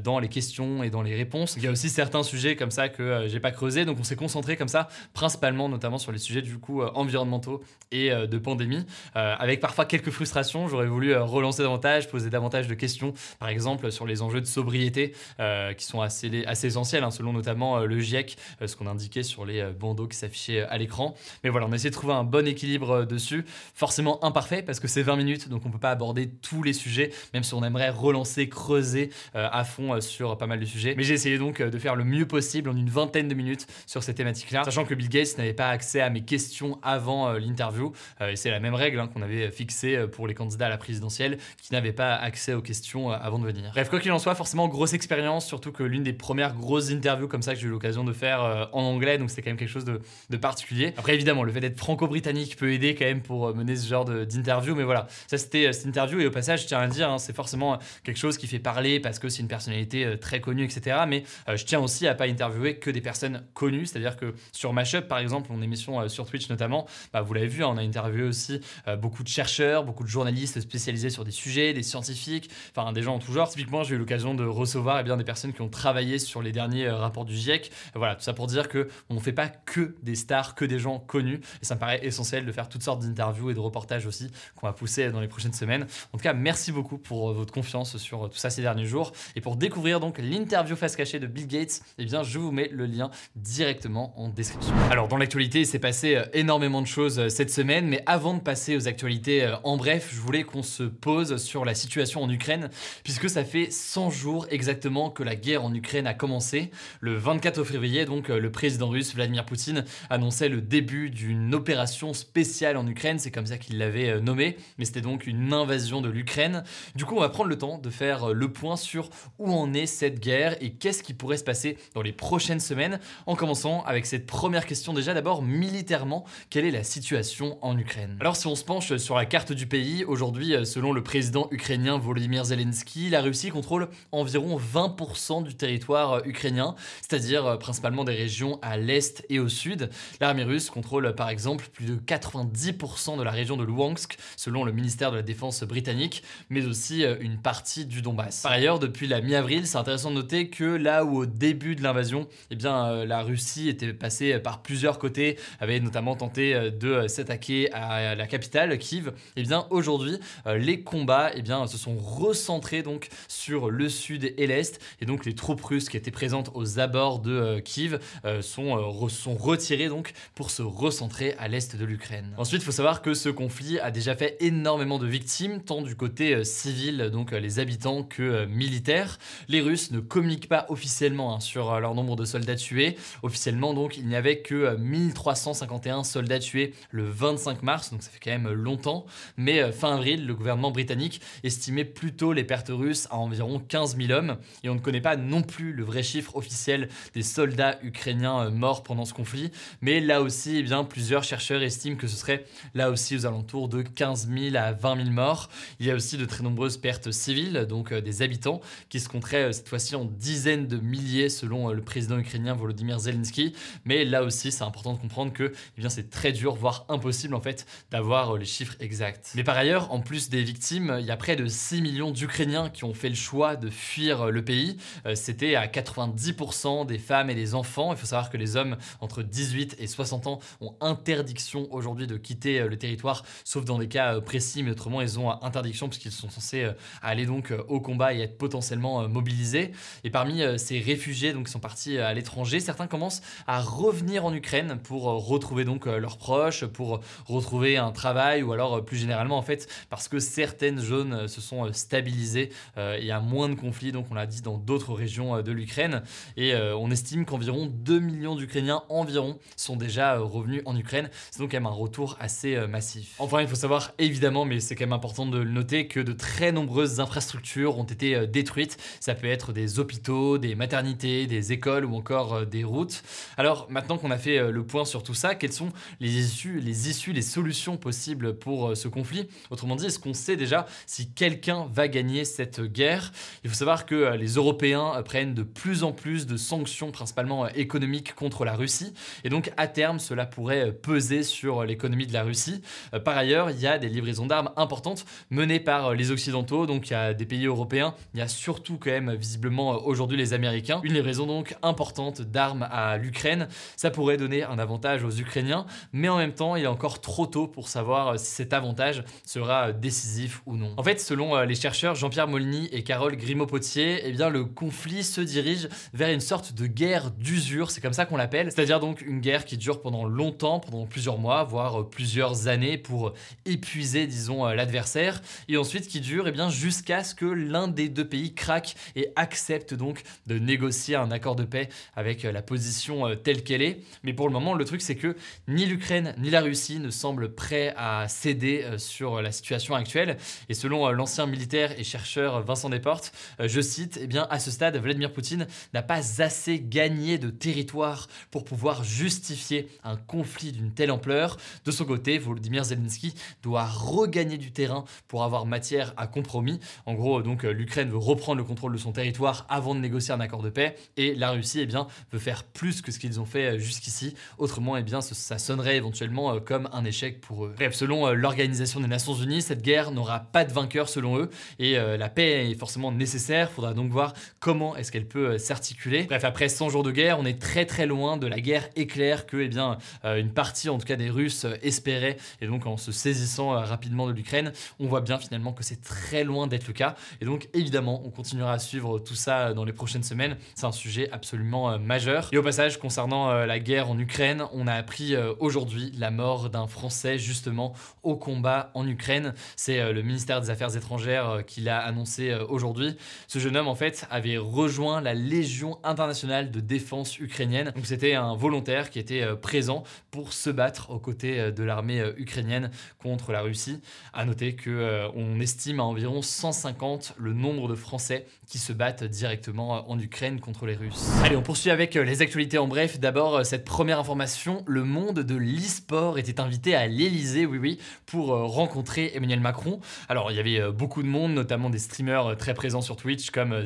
dans 0.04 0.20
les 0.20 0.28
questions 0.28 0.84
et 0.84 0.92
dans 0.92 1.02
les 1.02 1.16
réponses. 1.16 1.56
Il 1.58 1.64
y 1.64 1.68
a 1.68 1.72
aussi 1.72 1.90
certains 1.90 2.22
sujets 2.22 2.56
comme 2.56 2.70
ça 2.70 2.88
que 2.90 3.28
j'ai 3.28 3.40
pas 3.40 3.52
creusé, 3.52 3.86
donc 3.86 3.98
on 4.00 4.04
s'est 4.04 4.16
concentré 4.16 4.56
comme 4.58 4.68
ça, 4.68 4.88
principalement 5.14 5.68
notamment 5.68 5.98
sur 5.98 6.12
les 6.12 6.20
sujets 6.20 6.44
du 6.44 6.60
coup 6.60 6.84
environnementaux 6.84 7.64
et 7.92 8.10
de 8.12 8.38
pandémie, 8.38 8.86
avec 9.16 9.60
parfois 9.60 9.86
quelques 9.86 10.12
frustrations. 10.12 10.68
J'aurais 10.68 10.88
voulu 10.88 11.16
relancer 11.16 11.64
davantage, 11.64 12.08
poser 12.08 12.30
davantage 12.30 12.68
de 12.68 12.76
questions, 12.76 13.14
par 13.40 13.50
exemple 13.50 13.92
sur 13.92 14.06
les 14.06 14.22
enjeux 14.22 14.42
de 14.42 14.46
sobriété 14.46 15.14
euh, 15.40 15.71
qui 15.74 15.86
sont 15.86 16.02
assez, 16.02 16.46
essentiels, 16.64 17.04
hein, 17.04 17.12
selon 17.12 17.34
notamment 17.34 17.78
euh, 17.78 17.86
le 17.86 18.00
GIEC, 18.00 18.38
euh, 18.62 18.68
ce 18.68 18.76
qu'on 18.76 18.88
indiquait 18.88 19.24
sur 19.24 19.46
les 19.46 19.64
bandeaux 19.72 20.08
qui 20.08 20.18
s'affichaient 20.18 20.62
à 20.62 20.78
l'écran. 20.78 21.16
Mais 21.44 21.50
voilà, 21.50 21.68
on 21.68 21.72
a 21.72 21.76
essayé 21.76 21.90
de 21.90 21.96
trouver 21.96 22.14
un 22.14 22.24
bon 22.24 22.48
équilibre 22.48 23.06
dessus, 23.06 23.46
forcément 23.74 24.24
imparfait 24.24 24.62
parce 24.62 24.80
que 24.80 24.88
c'est 24.88 25.02
20 25.02 25.16
minutes, 25.16 25.50
donc 25.50 25.66
on 25.66 25.72
peut 25.72 25.80
pas 25.80 25.92
aborder 25.92 26.30
tous 26.30 26.64
les 26.64 26.74
sujets, 26.74 27.12
même 27.34 27.44
si 27.44 27.54
on 27.54 27.64
aimerait 27.64 27.90
relancer, 27.90 28.50
creuser 28.50 29.10
à 29.34 29.64
fond 29.64 30.00
sur 30.02 30.38
pas 30.38 30.48
mal 30.48 30.60
de 30.60 30.66
sujets. 30.66 30.94
Mais 30.96 31.04
j'ai 31.04 31.14
essayé 31.14 31.38
donc 31.38 31.62
de 31.62 31.80
faire 31.80 31.96
le 31.96 32.04
mieux 32.04 32.28
possible 32.28 32.70
en 32.70 32.76
une 32.76 32.90
vingtaine 32.90 33.28
de 33.28 33.34
minutes 33.34 33.68
sur 33.86 34.04
ces 34.04 34.14
thématiques-là, 34.14 34.64
sachant 34.64 34.86
que 34.86 34.94
Bill 34.94 35.10
Gates 35.10 35.38
n'avait 35.38 35.54
pas 35.54 35.70
accès 35.70 36.02
à 36.02 36.10
mes 36.10 36.22
questions 36.22 36.80
avant 36.84 37.34
l'interview, 37.34 37.92
et 38.22 38.36
c'est 38.36 38.52
la 38.52 38.60
même 38.60 38.76
règle 38.76 39.00
hein, 39.00 39.08
qu'on 39.08 39.22
avait 39.22 39.52
fixée 39.52 40.08
pour 40.12 40.28
les 40.28 40.34
candidats 40.34 40.68
à 40.68 40.70
la 40.70 40.78
présidentielle 40.78 41.38
qui 41.62 41.74
n'avaient 41.74 41.94
pas 41.94 42.16
accès 42.16 42.54
aux 42.54 42.62
questions 42.62 43.12
avant 43.12 43.40
de 43.40 43.46
venir. 43.46 43.72
Bref, 43.72 43.90
quoi 43.90 44.00
qu'il 44.00 44.12
en 44.12 44.20
soit, 44.20 44.36
forcément 44.36 44.68
grosse 44.68 44.94
expérience, 44.94 45.54
surtout 45.62 45.78
que 45.78 45.84
l'une 45.84 46.02
des 46.02 46.14
premières 46.14 46.56
grosses 46.56 46.90
interviews 46.90 47.28
comme 47.28 47.44
ça 47.44 47.54
que 47.54 47.60
j'ai 47.60 47.68
eu 47.68 47.70
l'occasion 47.70 48.04
de 48.04 48.14
faire 48.14 48.44
euh, 48.44 48.66
en 48.72 48.82
anglais, 48.82 49.20
donc 49.20 49.30
c'était 49.30 49.44
quand 49.44 49.52
même 49.52 49.58
quelque 49.58 49.70
chose 49.70 49.86
de, 49.86 50.02
particulier. 50.38 50.92
Après, 50.98 51.14
évidemment, 51.14 51.44
le 51.44 51.52
fait 51.52 51.60
d'être 51.60 51.78
franco-britannique 51.78 52.56
peut 52.56 52.74
aider 52.74 52.96
quand 52.96 53.06
même 53.06 53.22
pour 53.22 53.48
euh, 53.48 53.54
mener 53.54 53.76
ce 53.76 53.88
genre 53.88 54.06
d'interview, 54.06 54.74
mais 54.74 54.84
voilà, 54.84 55.06
ça 55.28 55.38
c'était 55.38 55.68
euh, 55.68 55.72
cette 55.72 55.86
interview, 55.86 56.20
et 56.20 56.26
au 56.26 56.32
passage, 56.32 56.64
je 56.64 56.68
tiens 56.68 56.80
à 56.80 56.88
dire, 56.88 57.12
hein, 57.12 57.20
c'est 57.20 57.36
forcément 57.36 57.78
quelque 58.04 58.18
chose 58.18 58.40
qui 58.40 58.48
fait 58.48 58.58
parler 58.58 59.00
parce 59.00 59.20
que 59.20 59.30
c'est 59.30 59.44
une 59.44 59.48
personnalité 59.48 60.18
très 60.20 60.42
connue, 60.42 60.64
etc. 60.64 61.02
Mais 61.08 61.24
je 61.54 61.64
tiens 61.64 61.80
aussi 61.80 62.08
à 62.08 62.16
pas 62.16 62.26
interviewer 62.26 62.78
que 62.78 62.90
des 62.90 63.02
personnes 63.02 63.44
connues, 63.54 63.86
c'est-à-dire 63.86 64.18
que 64.18 64.34
sur 64.52 64.74
Mashup, 64.74 65.08
par 65.08 65.20
exemple, 65.20 65.52
mon 65.52 65.62
émission 65.62 66.10
sur 66.10 66.26
Twitch 66.26 66.50
notamment, 66.50 66.88
bah, 67.14 67.22
vous 67.22 67.34
l'avez 67.34 67.48
vu, 67.48 67.64
hein, 67.64 67.70
on 67.72 67.78
a 67.78 67.82
interviewé 67.82 68.24
aussi 68.24 68.62
beaucoup 68.98 69.24
de 69.24 69.28
chercheurs, 69.28 69.84
beaucoup 69.84 70.04
de 70.04 70.10
journalistes 70.10 70.60
spécialisés 70.60 71.10
sur 71.10 71.24
des 71.24 71.32
sujets, 71.32 71.74
des 71.74 71.84
scientifiques, 71.84 72.50
enfin 72.76 72.92
des 72.94 73.04
gens 73.04 73.16
en 73.16 73.20
tout 73.20 73.32
genre. 73.32 73.50
Typiquement, 73.50 73.84
j'ai 73.84 73.96
eu 73.96 74.00
l'occasion 74.00 74.34
de 74.34 74.44
recevoir 74.44 75.00
eh 75.00 75.04
bien, 75.04 75.18
des 75.18 75.24
personnes 75.24 75.51
qui 75.54 75.62
ont 75.62 75.70
travaillé 75.70 76.20
sur 76.20 76.42
les 76.42 76.52
derniers 76.52 76.88
euh, 76.88 76.96
rapports 76.96 77.26
du 77.26 77.36
GIEC. 77.36 77.72
Voilà, 77.96 78.16
tout 78.16 78.24
ça 78.24 78.34
pour 78.34 78.48
dire 78.48 78.68
que 78.68 78.88
on 79.10 79.16
ne 79.16 79.20
fait 79.20 79.34
pas 79.34 79.48
que 79.48 79.96
des 80.04 80.16
stars, 80.16 80.56
que 80.56 80.66
des 80.66 80.80
gens 80.80 81.00
connus. 81.00 81.42
Et 81.62 81.66
ça 81.66 81.76
me 81.76 81.80
paraît 81.80 82.06
essentiel 82.06 82.46
de 82.46 82.52
faire 82.52 82.70
toutes 82.70 82.84
sortes 82.84 83.02
d'interviews 83.02 83.52
et 83.52 83.54
de 83.54 83.60
reportages 83.60 84.06
aussi 84.06 84.32
qu'on 84.56 84.68
va 84.68 84.74
pousser 84.74 85.10
dans 85.12 85.20
les 85.20 85.28
prochaines 85.28 85.54
semaines. 85.54 85.86
En 86.14 86.18
tout 86.18 86.24
cas, 86.24 86.34
merci 86.34 86.72
beaucoup 86.72 86.98
pour 86.98 87.30
euh, 87.30 87.34
votre 87.34 87.54
confiance 87.54 87.98
sur 87.98 88.26
euh, 88.26 88.28
tout 88.28 88.38
ça 88.38 88.50
ces 88.50 88.62
derniers 88.62 88.86
jours. 88.86 89.12
Et 89.36 89.42
pour 89.42 89.56
découvrir 89.56 90.00
donc 90.00 90.18
l'interview 90.20 90.76
face 90.76 90.96
cachée 90.96 91.20
de 91.20 91.28
Bill 91.28 91.48
Gates, 91.48 91.82
eh 91.98 92.06
bien, 92.06 92.24
je 92.24 92.40
vous 92.40 92.52
mets 92.52 92.70
le 92.72 92.86
lien 92.86 93.12
directement 93.36 94.14
en 94.20 94.30
description. 94.30 94.74
Alors, 94.90 95.08
dans 95.08 95.18
l'actualité, 95.18 95.62
il 95.62 95.68
s'est 95.68 95.80
passé 95.80 96.22
énormément 96.34 96.82
de 96.82 96.88
choses 96.88 97.28
cette 97.30 97.52
semaine, 97.52 97.88
mais 97.88 98.04
avant 98.06 98.34
de 98.34 98.40
passer 98.40 98.76
aux 98.76 98.88
actualités 98.88 99.56
en 99.64 99.78
bref, 99.78 100.10
je 100.14 100.20
voulais 100.20 100.44
qu'on 100.44 100.64
se 100.64 100.84
pose 100.84 101.38
sur 101.38 101.66
la 101.66 101.74
situation 101.74 102.24
en 102.24 102.30
Ukraine, 102.30 102.70
puisque 103.04 103.30
ça 103.30 103.44
fait 103.44 103.72
100 103.72 104.10
jours 104.10 104.48
exactement 104.50 105.10
que 105.10 105.24
la 105.24 105.36
guerre 105.42 105.66
en 105.66 105.74
Ukraine 105.74 106.08
a 106.08 106.14
commencé. 106.14 106.72
Le 107.00 107.16
24 107.16 107.64
février, 107.64 108.06
donc, 108.06 108.30
euh, 108.30 108.40
le 108.40 108.52
président 108.52 108.90
russe 108.90 109.14
Vladimir 109.14 109.46
Poutine 109.46 109.84
annonçait 110.10 110.50
le 110.50 110.62
début 110.62 111.10
d'une 111.10 111.54
opération 111.54 112.14
spéciale 112.14 112.78
en 112.78 112.88
Ukraine, 112.88 113.20
c'est 113.20 113.32
comme 113.32 113.48
ça 113.48 113.58
qu'il 113.58 113.78
l'avait 113.78 114.10
euh, 114.10 114.20
nommé, 114.22 114.58
mais 114.78 114.86
c'était 114.86 115.02
donc 115.02 115.28
une 115.28 115.52
invasion 115.52 116.02
de 116.02 116.10
l'Ukraine. 116.10 116.64
Du 116.96 117.06
coup, 117.06 117.16
on 117.18 117.20
va 117.20 117.30
prendre 117.30 117.50
le 117.50 117.58
temps 117.58 117.78
de 117.80 117.90
faire 117.90 118.30
euh, 118.30 118.34
le 118.34 118.52
point 118.52 118.78
sur 118.78 119.10
où 119.40 119.52
en 119.52 119.74
est 119.74 119.88
cette 119.88 120.20
guerre 120.20 120.56
et 120.62 120.74
qu'est-ce 120.74 121.04
qui 121.04 121.14
pourrait 121.14 121.38
se 121.38 121.44
passer 121.44 121.78
dans 121.96 122.02
les 122.02 122.14
prochaines 122.14 122.60
semaines, 122.60 123.00
en 123.26 123.36
commençant 123.36 123.84
avec 123.84 124.06
cette 124.06 124.26
première 124.26 124.66
question 124.66 124.94
déjà. 124.94 125.14
D'abord 125.14 125.42
militairement, 125.42 126.26
quelle 126.50 126.66
est 126.66 126.72
la 126.72 126.84
situation 126.84 127.58
en 127.62 127.78
Ukraine? 127.78 128.18
Alors 128.20 128.36
si 128.36 128.48
on 128.48 128.56
se 128.56 128.64
penche 128.64 128.96
sur 128.98 129.16
la 129.16 129.26
carte 129.26 129.52
du 129.52 129.66
pays, 129.66 130.06
aujourd'hui, 130.06 130.54
selon 130.66 130.94
le 130.94 131.04
président 131.04 131.48
ukrainien 131.52 131.98
Volodymyr 131.98 132.46
Zelensky, 132.46 133.10
la 133.10 133.22
Russie 133.22 133.50
contrôle 133.50 133.90
environ 134.12 134.60
20% 134.60 135.21
du 135.30 135.54
territoire 135.56 136.14
euh, 136.14 136.22
ukrainien, 136.26 136.76
c'est-à-dire 137.02 137.46
euh, 137.46 137.58
principalement 137.58 138.04
des 138.04 138.16
régions 138.16 138.58
à 138.64 138.76
l'est 138.76 139.24
et 139.30 139.40
au 139.40 139.50
sud. 139.50 139.90
L'armée 140.20 140.44
russe 140.44 140.72
contrôle 140.72 141.14
par 141.14 141.30
exemple 141.30 141.68
plus 141.72 141.86
de 141.86 141.96
90% 141.96 143.18
de 143.18 143.24
la 143.24 143.30
région 143.30 143.56
de 143.56 143.64
Luhansk, 143.64 144.18
selon 144.36 144.64
le 144.64 144.72
ministère 144.72 145.12
de 145.12 145.18
la 145.18 145.22
Défense 145.22 145.64
britannique, 145.64 146.24
mais 146.50 146.66
aussi 146.66 147.06
euh, 147.06 147.18
une 147.20 147.38
partie 147.38 147.86
du 147.86 148.02
Donbass. 148.02 148.42
Par 148.42 148.52
ailleurs, 148.52 148.80
depuis 148.80 149.08
la 149.08 149.22
mi-avril, 149.22 149.68
c'est 149.68 149.78
intéressant 149.78 150.10
de 150.10 150.16
noter 150.16 150.50
que 150.50 150.64
là 150.64 151.06
où 151.06 151.18
au 151.18 151.26
début 151.28 151.76
de 151.76 151.84
l'invasion, 151.84 152.28
eh 152.50 152.56
bien, 152.56 153.06
la 153.06 153.22
Russie 153.22 153.70
était 153.70 153.94
passée 153.94 154.40
par 154.40 154.64
plusieurs 154.64 154.98
côtés, 154.98 155.38
avait 155.60 155.80
notamment 155.80 156.16
tenté 156.16 156.72
de 156.72 157.08
s'attaquer 157.08 157.72
à 157.74 158.16
la 158.16 158.28
capitale, 158.28 158.78
Kiev, 158.80 159.14
eh 159.36 159.44
bien 159.44 159.68
aujourd'hui, 159.70 160.18
les 160.48 160.82
combats 160.82 161.32
eh 161.36 161.42
bien, 161.42 161.68
se 161.68 161.78
sont 161.78 161.96
recentrés 161.98 162.82
donc 162.82 163.10
sur 163.28 163.70
le 163.70 163.90
sud 163.90 164.34
et 164.38 164.48
l'est. 164.48 164.82
Les 165.26 165.36
troupes 165.36 165.62
russes 165.62 165.90
qui 165.90 165.98
étaient 165.98 166.12
présentes 166.12 166.52
aux 166.54 166.80
abords 166.80 167.20
de 167.20 167.32
euh, 167.32 167.60
Kiev 167.60 168.00
euh, 168.26 168.42
sont, 168.42 168.78
euh, 168.78 169.10
sont 169.10 169.36
retirées 169.36 169.88
donc 169.88 170.14
pour 170.36 170.52
se 170.52 170.62
recentrer 170.62 171.36
à 171.38 171.48
l'est 171.48 171.76
de 171.76 171.86
l'Ukraine. 171.86 172.34
Ensuite, 172.38 172.62
il 172.62 172.66
faut 172.66 172.72
savoir 172.72 173.02
que 173.02 173.14
ce 173.14 173.30
conflit 173.30 173.80
a 173.80 173.92
déjà 173.92 174.16
fait 174.16 174.38
énormément 174.40 175.00
de 175.00 175.08
victimes, 175.08 175.62
tant 175.62 175.82
du 175.82 175.96
côté 175.96 176.44
civil, 176.44 177.10
donc 177.12 177.32
les 177.32 177.60
habitants, 177.60 178.04
que 178.04 178.46
militaires. 178.46 179.18
Les 179.48 179.62
Russes 179.62 179.92
ne 179.92 180.00
communiquent 180.00 180.48
pas 180.48 180.66
officiellement 180.70 181.36
hein, 181.36 181.40
sur 181.40 181.80
leur 181.80 181.94
nombre 181.94 182.16
de 182.16 182.26
soldats 182.26 182.56
tués. 182.56 182.98
Officiellement, 183.24 183.74
donc, 183.74 183.98
il 183.98 184.08
n'y 184.08 184.16
avait 184.16 184.40
que 184.40 184.76
1351 184.78 186.04
soldats 186.04 186.40
tués 186.40 186.74
le 186.90 187.04
25 187.04 187.64
mars, 187.64 187.92
donc 187.92 188.04
ça 188.04 188.10
fait 188.10 188.20
quand 188.24 188.32
même 188.32 188.52
longtemps. 188.52 189.06
Mais 189.38 189.72
fin 189.72 189.94
avril, 189.94 190.26
le 190.26 190.36
gouvernement 190.36 190.72
britannique 190.72 191.22
estimait 191.44 191.86
plutôt 191.86 192.34
les 192.34 192.44
pertes 192.44 192.70
russes 192.70 193.08
à 193.12 193.18
environ 193.18 193.60
15 193.60 193.98
000 193.98 194.12
hommes, 194.12 194.38
et 194.64 194.70
on 194.70 194.76
ne 194.76 194.80
connaît 194.80 195.01
pas 195.02 195.18
non 195.18 195.42
plus 195.42 195.74
le 195.74 195.84
vrai 195.84 196.04
chiffre 196.04 196.36
officiel 196.36 196.90
des 197.14 197.24
soldats 197.24 197.78
ukrainiens 197.84 198.46
euh, 198.46 198.52
morts 198.52 198.84
pendant 198.84 199.06
ce 199.06 199.14
conflit, 199.14 199.52
mais 199.82 200.00
là 200.00 200.22
aussi, 200.22 200.58
eh 200.58 200.64
bien, 200.64 200.84
plusieurs 200.84 201.24
chercheurs 201.24 201.62
estiment 201.62 201.96
que 201.96 202.08
ce 202.08 202.16
serait 202.16 202.46
là 202.74 202.90
aussi 202.90 203.16
aux 203.16 203.26
alentours 203.26 203.68
de 203.68 203.82
15 203.82 204.30
000 204.30 204.56
à 204.56 204.72
20 204.72 204.98
000 204.98 205.10
morts. 205.10 205.50
Il 205.80 205.86
y 205.86 205.92
a 205.92 205.96
aussi 205.96 206.18
de 206.18 206.26
très 206.26 206.44
nombreuses 206.44 206.78
pertes 206.78 207.12
civiles, 207.12 207.66
donc 207.68 207.92
euh, 207.92 208.02
des 208.02 208.22
habitants, 208.22 208.62
qui 208.90 209.00
se 209.00 209.10
compteraient 209.10 209.50
euh, 209.50 209.52
cette 209.52 209.70
fois-ci 209.70 209.96
en 209.96 210.06
dizaines 210.06 210.68
de 210.68 210.78
milliers 210.78 211.30
selon 211.30 211.70
le 211.70 211.82
président 211.82 212.18
ukrainien 212.18 212.54
Volodymyr 212.54 213.00
Zelensky, 213.00 213.54
mais 213.86 214.06
là 214.06 214.24
aussi, 214.24 214.52
c'est 214.52 214.64
important 214.64 214.94
de 214.94 215.00
comprendre 215.00 215.34
que 215.34 215.52
eh 215.78 215.90
c'est 215.90 216.10
très 216.10 216.32
dur, 216.32 216.56
voire 216.56 216.86
impossible 216.90 217.36
en 217.36 217.42
fait, 217.42 217.66
d'avoir 217.90 218.38
les 218.38 218.46
chiffres 218.46 218.76
exacts. 218.80 219.34
Mais 219.36 219.44
par 219.44 219.58
ailleurs, 219.58 219.92
en 219.92 220.00
plus 220.00 220.30
des 220.30 220.44
victimes, 220.44 220.98
il 221.00 221.06
y 221.06 221.12
a 221.12 221.18
près 221.18 221.36
de 221.36 221.48
6 221.48 221.82
millions 221.82 222.12
d'Ukrainiens 222.12 222.70
qui 222.70 222.84
ont 222.84 222.94
fait 222.94 223.10
le 223.10 223.16
choix 223.16 223.56
de 223.56 223.70
fuir 223.70 224.32
le 224.32 224.44
pays. 224.44 224.78
Euh, 225.06 225.16
c'était 225.16 225.56
à 225.56 225.68
90% 225.68 226.86
des 226.86 226.98
femmes 226.98 227.30
et 227.30 227.36
des 227.36 227.56
enfants. 227.56 227.92
Il 227.92 227.98
faut 227.98 228.06
savoir 228.06 228.30
que 228.30 228.38
les 228.38 228.56
hommes 228.56 228.78
entre 229.00 229.24
18 229.24 229.78
et 229.80 229.88
60 229.88 230.28
ans 230.28 230.40
ont 230.60 230.76
interdiction 230.82 231.68
aujourd'hui 231.72 232.08
de 232.08 232.18
quitter 232.18 232.60
euh, 232.60 232.68
le 232.68 232.78
territoire, 232.78 233.24
sauf 233.44 233.66
dans 233.66 233.80
des 233.80 233.88
cas 233.88 234.20
précis, 234.22 234.64
mais 234.64 234.72
autrement 234.72 235.02
ils 235.02 235.20
ont 235.20 235.32
interdiction 235.44 235.90
puisqu'ils 235.90 236.12
sont 236.12 236.30
censés 236.30 236.70
aller 237.02 237.26
donc 237.26 237.54
au 237.68 237.80
combat 237.80 238.14
et 238.14 238.22
être 238.22 238.38
potentiellement 238.38 239.08
mobilisés. 239.08 239.72
Et 240.04 240.10
parmi 240.10 240.42
ces 240.58 240.80
réfugiés 240.80 241.34
donc 241.34 241.48
qui 241.48 241.52
sont 241.52 241.60
partis 241.60 241.98
à 241.98 242.14
l'étranger, 242.14 242.60
certains 242.60 242.88
commencent 242.88 243.22
à 243.48 243.62
revenir 243.62 244.26
en 244.26 244.34
Ukraine 244.34 244.80
pour 244.84 245.04
retrouver 245.04 245.66
donc 245.66 245.86
leurs 245.86 246.18
proches, 246.18 246.66
pour 246.66 247.02
retrouver 247.26 247.78
un 247.78 247.92
travail 247.92 248.44
ou 248.44 248.54
alors 248.54 248.84
plus 248.84 248.98
généralement 248.98 249.38
en 249.38 249.42
fait 249.42 249.68
parce 249.90 250.08
que 250.08 250.20
certaines 250.20 250.80
zones 250.80 251.28
se 251.28 251.42
sont 251.42 251.72
stabilisées 251.74 252.52
il 252.78 253.06
y 253.06 253.12
a 253.12 253.20
moins 253.20 253.50
de 253.50 253.56
conflits, 253.56 253.92
donc 253.92 254.08
on 254.12 254.14
l'a 254.14 254.26
dit, 254.26 254.42
dans 254.42 254.58
d'autres 254.58 254.81
régions 254.90 255.36
euh, 255.36 255.42
de 255.42 255.52
l'Ukraine. 255.52 256.04
Et 256.38 256.54
euh, 256.54 256.76
on 256.76 256.92
estime 256.92 257.26
qu'environ 257.26 257.68
2 257.68 258.00
millions 258.00 258.36
d'Ukrainiens 258.36 258.84
environ 258.90 259.38
sont 259.56 259.76
déjà 259.76 260.16
euh, 260.16 260.22
revenus 260.22 260.62
en 260.66 260.76
Ukraine. 260.76 261.10
C'est 261.30 261.40
donc 261.40 261.52
quand 261.52 261.58
même 261.58 261.68
un 261.68 261.70
retour 261.70 262.18
assez 262.20 262.58
massif. 262.68 263.16
Enfin, 263.20 263.42
il 263.42 263.48
faut 263.48 263.56
savoir 263.56 263.94
évidemment, 263.98 264.46
mais 264.46 264.60
c'est 264.60 264.76
quand 264.76 264.86
même 264.86 264.94
important 264.94 265.26
de 265.26 265.38
le 265.38 265.52
noter, 265.52 265.88
que 265.88 266.00
de 266.00 266.14
très 266.14 266.52
nombreuses 266.52 267.00
infrastructures 267.00 267.78
ont 267.78 267.84
été 267.84 268.28
détruites. 268.28 268.78
Ça 269.00 269.16
peut 269.16 269.28
être 269.28 269.54
des 269.54 269.80
hôpitaux, 269.80 270.38
des 270.38 270.56
maternités, 270.56 271.28
des 271.28 271.52
écoles 271.52 271.86
ou 271.86 271.96
encore 271.96 272.46
des 272.46 272.64
routes. 272.64 273.04
Alors 273.38 273.68
maintenant 273.70 273.98
qu'on 273.98 274.12
a 274.12 274.18
fait 274.18 274.52
le 274.52 274.66
point 274.66 274.86
sur 274.86 275.04
tout 275.04 275.14
ça, 275.14 275.36
quelles 275.36 275.54
sont 275.54 275.70
les 276.00 276.18
issues, 276.18 277.14
les 277.14 277.22
solutions 277.22 277.78
possibles 277.78 278.38
pour 278.38 278.76
ce 278.76 278.88
conflit? 278.88 279.28
Autrement 279.50 279.76
dit, 279.76 279.86
est-ce 279.86 280.00
qu'on 280.00 280.14
sait 280.14 280.36
déjà 280.36 280.66
si 280.86 281.12
quelqu'un 281.12 281.68
va 281.72 281.88
gagner 281.88 282.26
cette 282.26 282.62
guerre? 282.62 283.12
Il 283.44 283.50
faut 283.50 283.56
savoir 283.56 283.86
que 283.86 284.16
les 284.16 284.36
Européens 284.36 284.71
Prennent 285.06 285.34
de 285.34 285.44
plus 285.44 285.84
en 285.84 285.92
plus 285.92 286.26
de 286.26 286.38
sanctions, 286.38 286.92
principalement 286.92 287.48
économiques, 287.50 288.16
contre 288.16 288.46
la 288.46 288.54
Russie. 288.54 288.94
Et 289.24 289.30
donc, 289.30 289.52
à 289.58 289.68
terme, 289.68 290.00
cela 290.00 290.26
pourrait 290.26 290.72
peser 290.72 291.24
sur 291.24 291.64
l'économie 291.64 292.08
de 292.08 292.14
la 292.14 292.24
Russie. 292.24 292.62
Par 293.04 293.18
ailleurs, 293.18 293.50
il 293.52 293.60
y 293.60 293.68
a 293.68 293.78
des 293.78 293.90
livraisons 293.90 294.26
d'armes 294.26 294.52
importantes 294.56 295.06
menées 295.30 295.60
par 295.60 295.94
les 295.94 296.12
Occidentaux. 296.12 296.66
Donc, 296.66 296.90
il 296.90 296.94
y 296.94 296.96
a 296.96 297.14
des 297.14 297.26
pays 297.26 297.46
européens. 297.46 297.96
Il 298.14 298.20
y 298.20 298.24
a 298.24 298.28
surtout, 298.28 298.78
quand 298.78 298.92
même, 298.92 299.14
visiblement, 299.16 299.86
aujourd'hui, 299.86 300.18
les 300.18 300.34
Américains. 300.34 300.80
Une 300.84 300.94
livraison 300.94 301.26
donc 301.26 301.56
importante 301.62 302.22
d'armes 302.22 302.68
à 302.72 302.98
l'Ukraine. 302.98 303.48
Ça 303.76 303.92
pourrait 303.92 304.18
donner 304.18 304.44
un 304.44 304.60
avantage 304.60 305.04
aux 305.04 305.12
Ukrainiens. 305.12 305.66
Mais 305.94 306.10
en 306.10 306.18
même 306.18 306.34
temps, 306.34 306.56
il 306.56 306.64
est 306.64 306.68
encore 306.68 307.02
trop 307.02 307.26
tôt 307.26 307.48
pour 307.48 307.68
savoir 307.68 308.20
si 308.20 308.32
cet 308.32 308.54
avantage 308.54 309.04
sera 309.26 309.72
décisif 309.72 310.42
ou 310.46 310.56
non. 310.56 310.74
En 310.78 310.84
fait, 310.84 311.00
selon 311.00 311.40
les 311.42 311.56
chercheurs 311.56 311.96
Jean-Pierre 311.96 312.28
Molny 312.28 312.68
et 312.72 312.84
Carole 312.84 313.16
Grimaud-Potier, 313.16 314.02
eh 314.06 314.12
bien, 314.12 314.30
le 314.30 314.46
conflit 314.62 315.04
se 315.04 315.22
dirige 315.22 315.70
vers 315.92 316.10
une 316.14 316.20
sorte 316.20 316.54
de 316.54 316.68
guerre 316.68 317.10
d'usure, 317.10 317.72
c'est 317.72 317.82
comme 317.82 317.94
ça 317.94 318.06
qu'on 318.06 318.16
l'appelle, 318.16 318.52
c'est-à-dire 318.52 318.80
donc 318.80 319.02
une 319.02 319.20
guerre 319.22 319.44
qui 319.44 319.58
dure 319.58 319.82
pendant 319.82 320.06
longtemps, 320.06 320.60
pendant 320.60 320.86
plusieurs 320.86 321.18
mois, 321.18 321.44
voire 321.44 321.90
plusieurs 321.90 322.48
années 322.48 322.78
pour 322.78 323.14
épuiser, 323.46 324.06
disons, 324.06 324.46
l'adversaire, 324.46 325.24
et 325.48 325.58
ensuite 325.58 325.88
qui 325.88 326.00
dure 326.00 326.28
eh 326.28 326.32
bien, 326.32 326.52
jusqu'à 326.52 327.04
ce 327.04 327.16
que 327.16 327.26
l'un 327.26 327.68
des 327.68 327.90
deux 327.90 328.08
pays 328.08 328.36
craque 328.36 328.76
et 328.96 329.12
accepte 329.16 329.74
donc 329.74 330.04
de 330.28 330.38
négocier 330.38 330.96
un 330.96 331.10
accord 331.10 331.36
de 331.36 331.44
paix 331.44 331.70
avec 331.96 332.22
la 332.22 332.44
position 332.44 333.16
telle 333.16 333.44
qu'elle 333.44 333.64
est. 333.64 333.82
Mais 334.04 334.14
pour 334.14 334.28
le 334.28 334.34
moment, 334.34 334.54
le 334.54 334.66
truc 334.66 334.82
c'est 334.82 334.96
que 334.96 335.16
ni 335.48 335.66
l'Ukraine 335.66 336.14
ni 336.20 336.30
la 336.30 336.42
Russie 336.42 336.80
ne 336.80 336.92
semblent 336.92 337.34
prêts 337.34 337.74
à 337.78 338.08
céder 338.08 338.62
euh, 338.64 338.78
sur 338.78 339.22
la 339.22 339.32
situation 339.32 339.74
actuelle. 339.74 340.18
Et 340.50 340.54
selon 340.54 340.88
euh, 340.88 340.92
l'ancien 340.92 341.26
militaire 341.26 341.78
et 341.80 341.84
chercheur 341.84 342.44
Vincent 342.44 342.70
Desportes, 342.70 343.12
euh, 343.40 343.48
je 343.48 343.62
cite, 343.62 344.00
eh 344.02 344.08
bien, 344.08 344.28
à 344.30 344.40
ce 344.40 344.51
stade, 344.52 344.78
Vladimir 344.78 345.12
Poutine 345.12 345.48
n'a 345.74 345.82
pas 345.82 346.22
assez 346.22 346.60
gagné 346.60 347.18
de 347.18 347.30
territoire 347.30 348.08
pour 348.30 348.44
pouvoir 348.44 348.84
justifier 348.84 349.68
un 349.84 349.96
conflit 349.98 350.52
d'une 350.52 350.72
telle 350.72 350.92
ampleur. 350.92 351.38
De 351.66 351.72
son 351.72 351.86
côté, 351.86 352.18
Volodymyr 352.18 352.64
Zelensky 352.64 353.14
doit 353.42 353.66
regagner 353.66 354.38
du 354.38 354.52
terrain 354.52 354.86
pour 355.08 355.24
avoir 355.24 355.46
matière 355.46 355.94
à 355.98 356.08
compromis. 356.08 356.60
En 356.86 356.94
gros, 356.94 357.22
donc, 357.22 357.44
l'Ukraine 357.44 357.90
veut 357.90 357.98
reprendre 357.98 358.38
le 358.38 358.44
contrôle 358.44 358.74
de 358.74 358.78
son 358.78 358.92
territoire 358.92 359.46
avant 359.50 359.76
de 359.76 359.80
négocier 359.80 360.14
un 360.14 360.20
accord 360.20 360.42
de 360.42 360.50
paix 360.50 360.76
et 360.98 361.16
la 361.16 361.32
Russie, 361.32 361.62
eh 361.62 361.66
bien, 361.66 361.88
veut 362.12 362.20
faire 362.20 362.44
plus 362.44 362.82
que 362.82 362.92
ce 362.92 363.00
qu'ils 363.00 363.20
ont 363.20 363.26
fait 363.26 363.60
jusqu'ici. 363.60 364.14
Autrement, 364.38 364.78
eh 364.78 364.84
bien, 364.84 365.02
ça 365.02 365.38
sonnerait 365.38 365.78
éventuellement 365.78 366.40
comme 366.40 366.70
un 366.74 366.86
échec 366.86 367.22
pour 367.22 367.46
eux. 367.46 367.56
Selon 367.72 368.12
l'Organisation 368.12 368.80
des 368.80 368.88
Nations 368.88 369.16
Unies, 369.16 369.42
cette 369.42 369.62
guerre 369.62 369.92
n'aura 369.92 370.20
pas 370.20 370.46
de 370.46 370.52
vainqueur 370.52 370.90
selon 370.90 371.18
eux 371.18 371.30
et 371.60 371.78
euh, 371.78 371.98
la 371.98 372.10
paix 372.10 372.50
est 372.50 372.56
forcément 372.56 372.92
nécessaire. 372.92 373.52
Faudra 373.52 373.74
donc 373.74 373.92
voir 373.92 374.14
comment 374.42 374.76
est-ce 374.76 374.92
qu'elle 374.92 375.08
peut 375.08 375.30
euh, 375.30 375.38
s'articuler. 375.38 376.04
Bref, 376.04 376.26
après 376.26 376.50
100 376.50 376.70
jours 376.70 376.84
de 376.84 376.92
guerre, 376.92 377.18
on 377.20 377.26
est 377.26 377.40
très 377.40 377.66
très 377.66 377.86
loin 377.86 378.18
de 378.18 378.28
la 378.28 378.42
guerre 378.42 378.68
éclair 378.76 379.26
que 379.26 379.38
eh 379.38 379.48
bien, 379.48 379.78
euh, 380.04 380.20
une 380.20 380.34
partie 380.34 380.68
en 380.68 380.78
tout 380.78 380.86
cas 380.86 380.98
des 380.98 381.10
Russes 381.10 381.46
espéraient 381.62 382.18
et 382.42 382.48
donc 382.48 382.66
en 382.66 382.76
se 382.76 382.92
saisissant 382.92 383.52
rapidement 383.52 384.08
de 384.08 384.12
l'Ukraine, 384.12 384.52
on 384.80 384.88
voit 384.88 385.02
bien 385.02 385.18
finalement 385.18 385.54
que 385.54 385.64
c'est 385.64 385.82
très 385.82 386.26
loin 386.26 386.48
d'être 386.48 386.68
le 386.68 386.74
cas 386.74 386.96
et 387.22 387.26
donc 387.26 387.48
évidemment 387.54 388.02
on 388.04 388.10
continuera 388.10 388.54
à 388.54 388.60
suivre 388.60 389.00
tout 389.00 389.16
ça 389.16 389.54
dans 389.54 389.64
les 389.64 389.74
prochaines 389.74 390.04
semaines. 390.04 390.36
C'est 390.56 390.66
un 390.66 390.72
sujet 390.72 391.10
absolument 391.12 391.78
majeur. 391.80 392.30
Et 392.32 392.38
au 392.38 392.44
passage, 392.44 392.80
concernant 392.80 393.32
la 393.46 393.60
guerre 393.60 393.90
en 393.90 393.98
Ukraine, 393.98 394.44
on 394.54 394.68
a 394.68 394.74
appris 394.74 395.16
aujourd'hui 395.40 395.92
la 395.98 396.12
mort 396.12 396.50
d'un 396.50 396.68
Français 396.68 397.18
justement 397.18 397.74
au 398.04 398.16
combat 398.16 398.72
en 398.74 398.88
Ukraine. 398.88 399.34
C'est 399.56 399.80
euh, 399.80 399.94
le 399.94 400.02
ministère 400.02 400.42
des 400.42 400.50
Affaires 400.50 400.76
étrangères 400.76 401.30
euh, 401.30 401.42
qui 401.42 401.62
l'a 401.62 401.80
annoncé 401.80 402.32
euh, 402.32 402.46
aujourd'hui. 402.48 402.96
Ce 403.28 403.40
jeune 403.40 403.56
homme, 403.58 403.68
en 403.68 403.76
fait, 403.76 404.08
avait 404.10 404.31
rejoint 404.38 405.02
la 405.02 405.14
Légion 405.14 405.80
internationale 405.84 406.52
de 406.52 406.60
défense 406.60 407.20
ukrainienne. 407.20 407.72
Donc 407.76 407.86
c'était 407.86 408.14
un 408.14 408.36
volontaire 408.36 408.90
qui 408.90 409.00
était 409.00 409.26
présent 409.36 409.84
pour 410.12 410.34
se 410.34 410.50
battre 410.50 410.92
aux 410.92 411.00
côtés 411.00 411.52
de 411.52 411.64
l'armée 411.64 412.04
ukrainienne 412.18 412.72
contre 413.00 413.32
la 413.32 413.42
Russie. 413.42 413.80
À 414.14 414.26
noter 414.26 414.56
que 414.56 415.10
on 415.16 415.40
estime 415.40 415.80
à 415.80 415.84
environ 415.84 416.22
150 416.22 417.16
le 417.18 417.34
nombre 417.34 417.68
de 417.68 417.76
Français 417.76 418.26
qui 418.48 418.58
se 418.58 418.74
battent 418.74 419.04
directement 419.04 419.90
en 419.90 420.00
Ukraine 420.00 420.40
contre 420.40 420.66
les 420.66 420.76
Russes. 420.76 421.10
Allez, 421.24 421.36
on 421.36 421.42
poursuit 421.42 421.70
avec 421.70 421.96
les 421.96 422.22
actualités 422.22 422.58
en 422.58 422.68
bref. 422.68 423.00
D'abord, 423.00 423.46
cette 423.46 423.66
première 423.66 424.00
information, 424.00 424.64
le 424.68 424.84
monde 424.84 425.20
de 425.20 425.36
l'e-sport 425.36 426.18
était 426.18 426.40
invité 426.40 426.76
à 426.76 426.88
l'Elysée, 426.88 427.46
oui 427.46 427.58
oui, 427.58 427.80
pour 428.06 428.28
rencontrer 428.28 429.12
Emmanuel 429.16 429.40
Macron. 429.40 429.80
Alors 430.10 430.32
il 430.32 430.38
y 430.38 430.40
avait 430.40 430.60
euh, 430.60 430.72
beaucoup 430.72 431.04
de 431.04 431.08
monde, 431.08 431.34
notamment 431.34 431.70
des 431.70 431.80
streamers 431.80 432.28
euh, 432.28 432.36
très 432.36 432.54
présents 432.54 432.82
sur 432.82 432.96
Twitch 432.96 433.30
comme 433.32 433.54
euh, 433.54 433.66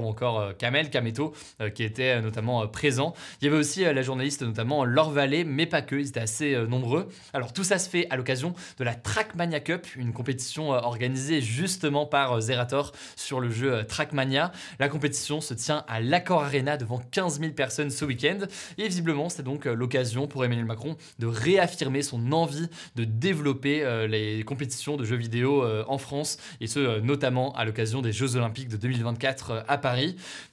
Ou 0.00 0.06
encore 0.06 0.56
Kamel 0.56 0.90
Kameto 0.90 1.34
qui 1.74 1.82
étaient 1.82 2.20
notamment 2.20 2.66
présents. 2.68 3.14
Il 3.40 3.46
y 3.46 3.48
avait 3.48 3.56
aussi 3.56 3.82
la 3.84 4.02
journaliste 4.02 4.42
notamment 4.42 4.84
Laure 4.84 5.10
Vallée, 5.10 5.44
mais 5.44 5.66
pas 5.66 5.82
que, 5.82 5.96
ils 5.96 6.08
étaient 6.08 6.20
assez 6.20 6.56
nombreux. 6.68 7.08
Alors 7.32 7.52
tout 7.52 7.64
ça 7.64 7.78
se 7.78 7.88
fait 7.88 8.06
à 8.10 8.16
l'occasion 8.16 8.54
de 8.78 8.84
la 8.84 8.94
Trackmania 8.94 9.60
Cup, 9.60 9.86
une 9.96 10.12
compétition 10.12 10.70
organisée 10.70 11.40
justement 11.40 12.06
par 12.06 12.40
Zerator 12.40 12.92
sur 13.16 13.40
le 13.40 13.50
jeu 13.50 13.84
Trackmania. 13.84 14.52
La 14.78 14.88
compétition 14.88 15.40
se 15.40 15.54
tient 15.54 15.84
à 15.88 16.00
l'Accor 16.00 16.44
Arena 16.44 16.76
devant 16.76 16.98
15 16.98 17.40
000 17.40 17.52
personnes 17.52 17.90
ce 17.90 18.04
week-end 18.04 18.38
et 18.78 18.88
visiblement 18.88 19.28
c'est 19.28 19.42
donc 19.42 19.64
l'occasion 19.64 20.26
pour 20.26 20.44
Emmanuel 20.44 20.66
Macron 20.66 20.96
de 21.18 21.26
réaffirmer 21.26 22.02
son 22.02 22.32
envie 22.32 22.68
de 22.94 23.04
développer 23.04 24.06
les 24.08 24.42
compétitions 24.44 24.96
de 24.96 25.04
jeux 25.04 25.16
vidéo 25.16 25.64
euh, 25.64 25.84
en 25.88 25.98
France, 25.98 26.38
et 26.60 26.66
ce 26.66 26.78
euh, 26.78 27.00
notamment 27.00 27.52
à 27.54 27.64
l'occasion 27.64 28.02
des 28.02 28.12
Jeux 28.12 28.36
Olympiques 28.36 28.68
de 28.68 28.76
2024 28.76 29.50
euh, 29.50 29.60
à 29.68 29.78
Paris. 29.78 29.85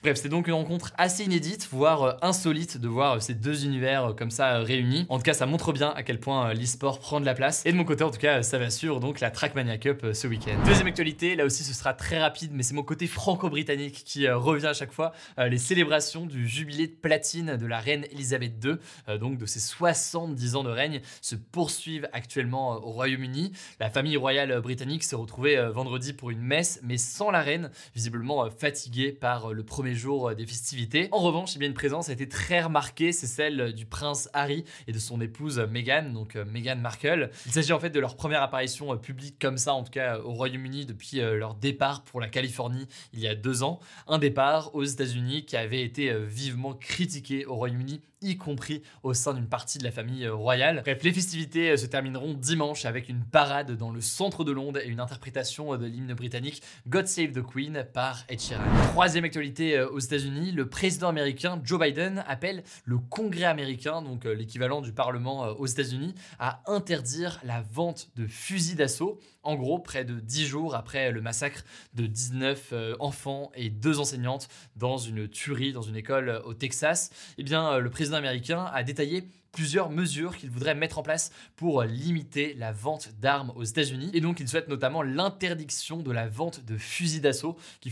Bref, 0.02 0.18
c'est 0.22 0.30
donc 0.30 0.48
une 0.48 0.54
rencontre 0.54 0.94
assez 0.98 1.24
inédite, 1.24 1.68
voire 1.72 2.18
insolite 2.22 2.78
de 2.78 2.88
voir 2.88 3.22
ces 3.22 3.34
deux 3.34 3.66
univers 3.66 4.14
comme 4.18 4.32
ça 4.32 4.60
réunis. 4.60 5.06
En 5.10 5.18
tout 5.18 5.24
cas, 5.24 5.34
ça 5.34 5.46
montre 5.46 5.74
bien 5.74 5.90
à 5.96 6.04
quel 6.04 6.20
point 6.20 6.54
l'e-sport 6.54 7.00
prend 7.00 7.20
de 7.20 7.26
la 7.26 7.34
place. 7.34 7.66
Et 7.66 7.72
de 7.72 7.78
mon 7.78 7.84
côté, 7.84 8.04
en 8.04 8.12
tout 8.12 8.20
cas, 8.20 8.44
ça 8.44 8.58
va 8.58 8.70
suivre 8.70 9.00
donc 9.00 9.20
la 9.20 9.32
Trackmania 9.32 9.78
Cup 9.78 10.06
ce 10.14 10.28
week-end. 10.28 10.58
Deuxième 10.66 10.88
actualité, 10.88 11.36
là 11.36 11.46
aussi 11.46 11.64
ce 11.64 11.74
sera 11.74 11.94
très 11.94 12.20
rapide, 12.20 12.52
mais 12.54 12.64
c'est 12.64 12.76
mon 12.76 12.84
côté 12.84 13.08
franco-britannique 13.08 14.04
qui 14.06 14.28
revient 14.30 14.68
à 14.68 14.74
chaque 14.74 14.92
fois. 14.92 15.14
les 15.38 15.58
célébrations 15.58 16.26
du 16.26 16.48
jubilé 16.48 16.88
de 16.88 16.94
platine 16.94 17.58
de 17.58 17.66
la 17.66 17.80
reine 17.80 18.06
Elisabeth 18.12 18.54
II, 18.64 18.76
donc 19.18 19.38
de 19.38 19.46
ses 19.46 19.60
70 19.60 20.56
ans 20.56 20.64
de 20.64 20.70
règne, 20.70 21.02
se 21.22 21.36
poursuivent 21.36 22.08
actuellement 22.14 22.74
au 22.74 22.92
Royaume-Uni. 22.92 23.52
La 23.80 23.90
famille 23.90 24.18
royale 24.18 24.62
britannique 24.62 25.04
s'est 25.04 25.16
retrouvée 25.16 25.58
euh, 25.58 25.72
vendredi 25.72 26.14
pour 26.14 26.30
une 26.30 26.42
messe, 26.42 26.80
mais 26.84 26.98
sans 26.98 27.32
la 27.32 27.42
reine, 27.42 27.72
visiblement 27.96 28.46
euh, 28.46 28.50
fatiguée 28.50 29.12
par 29.24 29.52
euh, 29.52 29.54
le 29.54 29.64
premier 29.64 29.96
jour 29.96 30.36
des 30.36 30.46
festivités. 30.46 31.08
En 31.14 31.20
revanche, 31.20 31.54
eh 31.56 31.60
bien 31.60 31.70
une 31.70 31.74
présence 31.74 32.10
a 32.10 32.12
été 32.12 32.28
très 32.28 32.62
remarquée, 32.62 33.14
c'est 33.14 33.26
celle 33.26 33.72
du 33.72 33.86
prince 33.86 34.30
Harry 34.34 34.66
et 34.86 34.92
de 34.92 35.00
son 35.00 35.22
épouse 35.22 35.60
Meghan, 35.72 36.10
donc 36.12 36.36
Meghan 36.36 36.76
Markle. 36.76 37.30
Il 37.46 37.54
s'agit 37.54 37.72
en 37.72 37.80
fait 37.80 37.90
de 37.90 38.02
leur 38.02 38.18
première 38.18 38.42
apparition 38.42 38.98
publique 38.98 39.40
comme 39.40 39.58
ça, 39.58 39.76
en 39.76 39.84
tout 39.84 39.94
cas 39.94 40.20
au 40.20 40.34
Royaume-Uni 40.34 40.86
depuis 40.86 41.22
leur 41.22 41.56
départ 41.56 42.04
pour 42.04 42.20
la 42.20 42.28
Californie 42.28 42.86
il 43.14 43.22
y 43.22 43.28
a 43.30 43.34
deux 43.34 43.64
ans. 43.64 43.80
Un 44.08 44.18
départ 44.18 44.76
aux 44.76 44.84
États-Unis 44.84 45.46
qui 45.46 45.56
avait 45.56 45.84
été 45.84 46.14
vivement 46.26 46.74
critiqué 46.74 47.46
au 47.46 47.56
Royaume-Uni 47.56 48.02
y 48.24 48.38
compris 48.38 48.82
au 49.04 49.14
sein 49.14 49.34
d'une 49.34 49.48
partie 49.48 49.78
de 49.78 49.84
la 49.84 49.92
famille 49.92 50.26
euh, 50.26 50.34
royale. 50.34 50.82
Bref, 50.84 51.04
les 51.04 51.14
festivités 51.14 51.72
euh, 51.72 51.78
se 51.78 51.86
termineront 51.86 52.34
dimanche 52.34 52.86
avec 52.86 53.10
une 53.10 53.24
parade 53.24 53.72
dans 53.78 53.92
le 53.92 54.02
centre 54.02 54.44
de 54.44 54.52
Londres 54.52 54.80
et 54.80 54.88
une 54.88 55.00
interprétation 55.00 55.74
euh, 55.74 55.78
de 55.78 55.86
l'hymne 55.86 56.14
britannique 56.14 56.62
God 56.88 57.08
Save 57.08 57.32
the 57.32 57.44
Queen 57.44 57.86
par 57.94 58.24
Ed 58.30 58.40
Sheeran. 58.40 58.64
Troisième 58.92 59.13
actualité 59.22 59.82
aux 59.82 60.00
États-Unis, 60.00 60.52
le 60.52 60.68
président 60.68 61.10
américain 61.10 61.62
Joe 61.64 61.80
Biden 61.80 62.24
appelle 62.28 62.64
le 62.86 62.98
Congrès 62.98 63.44
américain, 63.44 64.02
donc 64.02 64.26
l'équivalent 64.26 64.82
du 64.82 64.94
Parlement 64.94 65.50
aux 65.50 65.68
États-Unis, 65.68 66.16
à 66.40 66.62
interdire 66.66 67.40
la 67.44 67.62
vente 67.62 68.10
de 68.16 68.26
fusils 68.26 68.76
d'assaut. 68.76 69.20
En 69.44 69.56
gros, 69.56 69.80
près 69.80 70.06
de 70.06 70.20
10 70.20 70.46
jours 70.46 70.76
après 70.76 71.12
le 71.12 71.22
massacre 71.22 71.64
de 71.94 72.06
19 72.06 72.74
enfants 73.00 73.52
et 73.56 73.70
deux 73.70 74.00
enseignantes 74.00 74.48
dans 74.76 74.98
une 74.98 75.28
tuerie 75.28 75.74
dans 75.74 75.82
une 75.82 75.96
école 75.96 76.42
au 76.46 76.54
Texas, 76.54 77.12
eh 77.38 77.44
bien, 77.44 77.78
le 77.78 77.90
président 77.90 78.18
américain 78.18 78.66
a 78.74 78.84
détaillé 78.84 79.28
plusieurs 79.54 79.92
mesures 79.92 80.36
qu'il 80.36 80.50
voudrait 80.50 80.76
mettre 80.76 80.98
en 80.98 81.04
place 81.04 81.32
pour 81.56 81.84
limiter 81.84 82.56
la 82.56 82.72
vente 82.72 83.10
d'armes 83.22 83.54
aux 83.56 83.64
États-Unis. 83.64 84.10
Et 84.14 84.20
donc, 84.20 84.40
il 84.40 84.48
souhaite 84.48 84.68
notamment 84.68 85.04
l'interdiction 85.04 85.98
de 85.98 86.12
la 86.12 86.28
vente 86.28 86.66
de 86.66 86.76
fusils 86.76 87.22
d'assaut, 87.22 87.56
qui, 87.80 87.92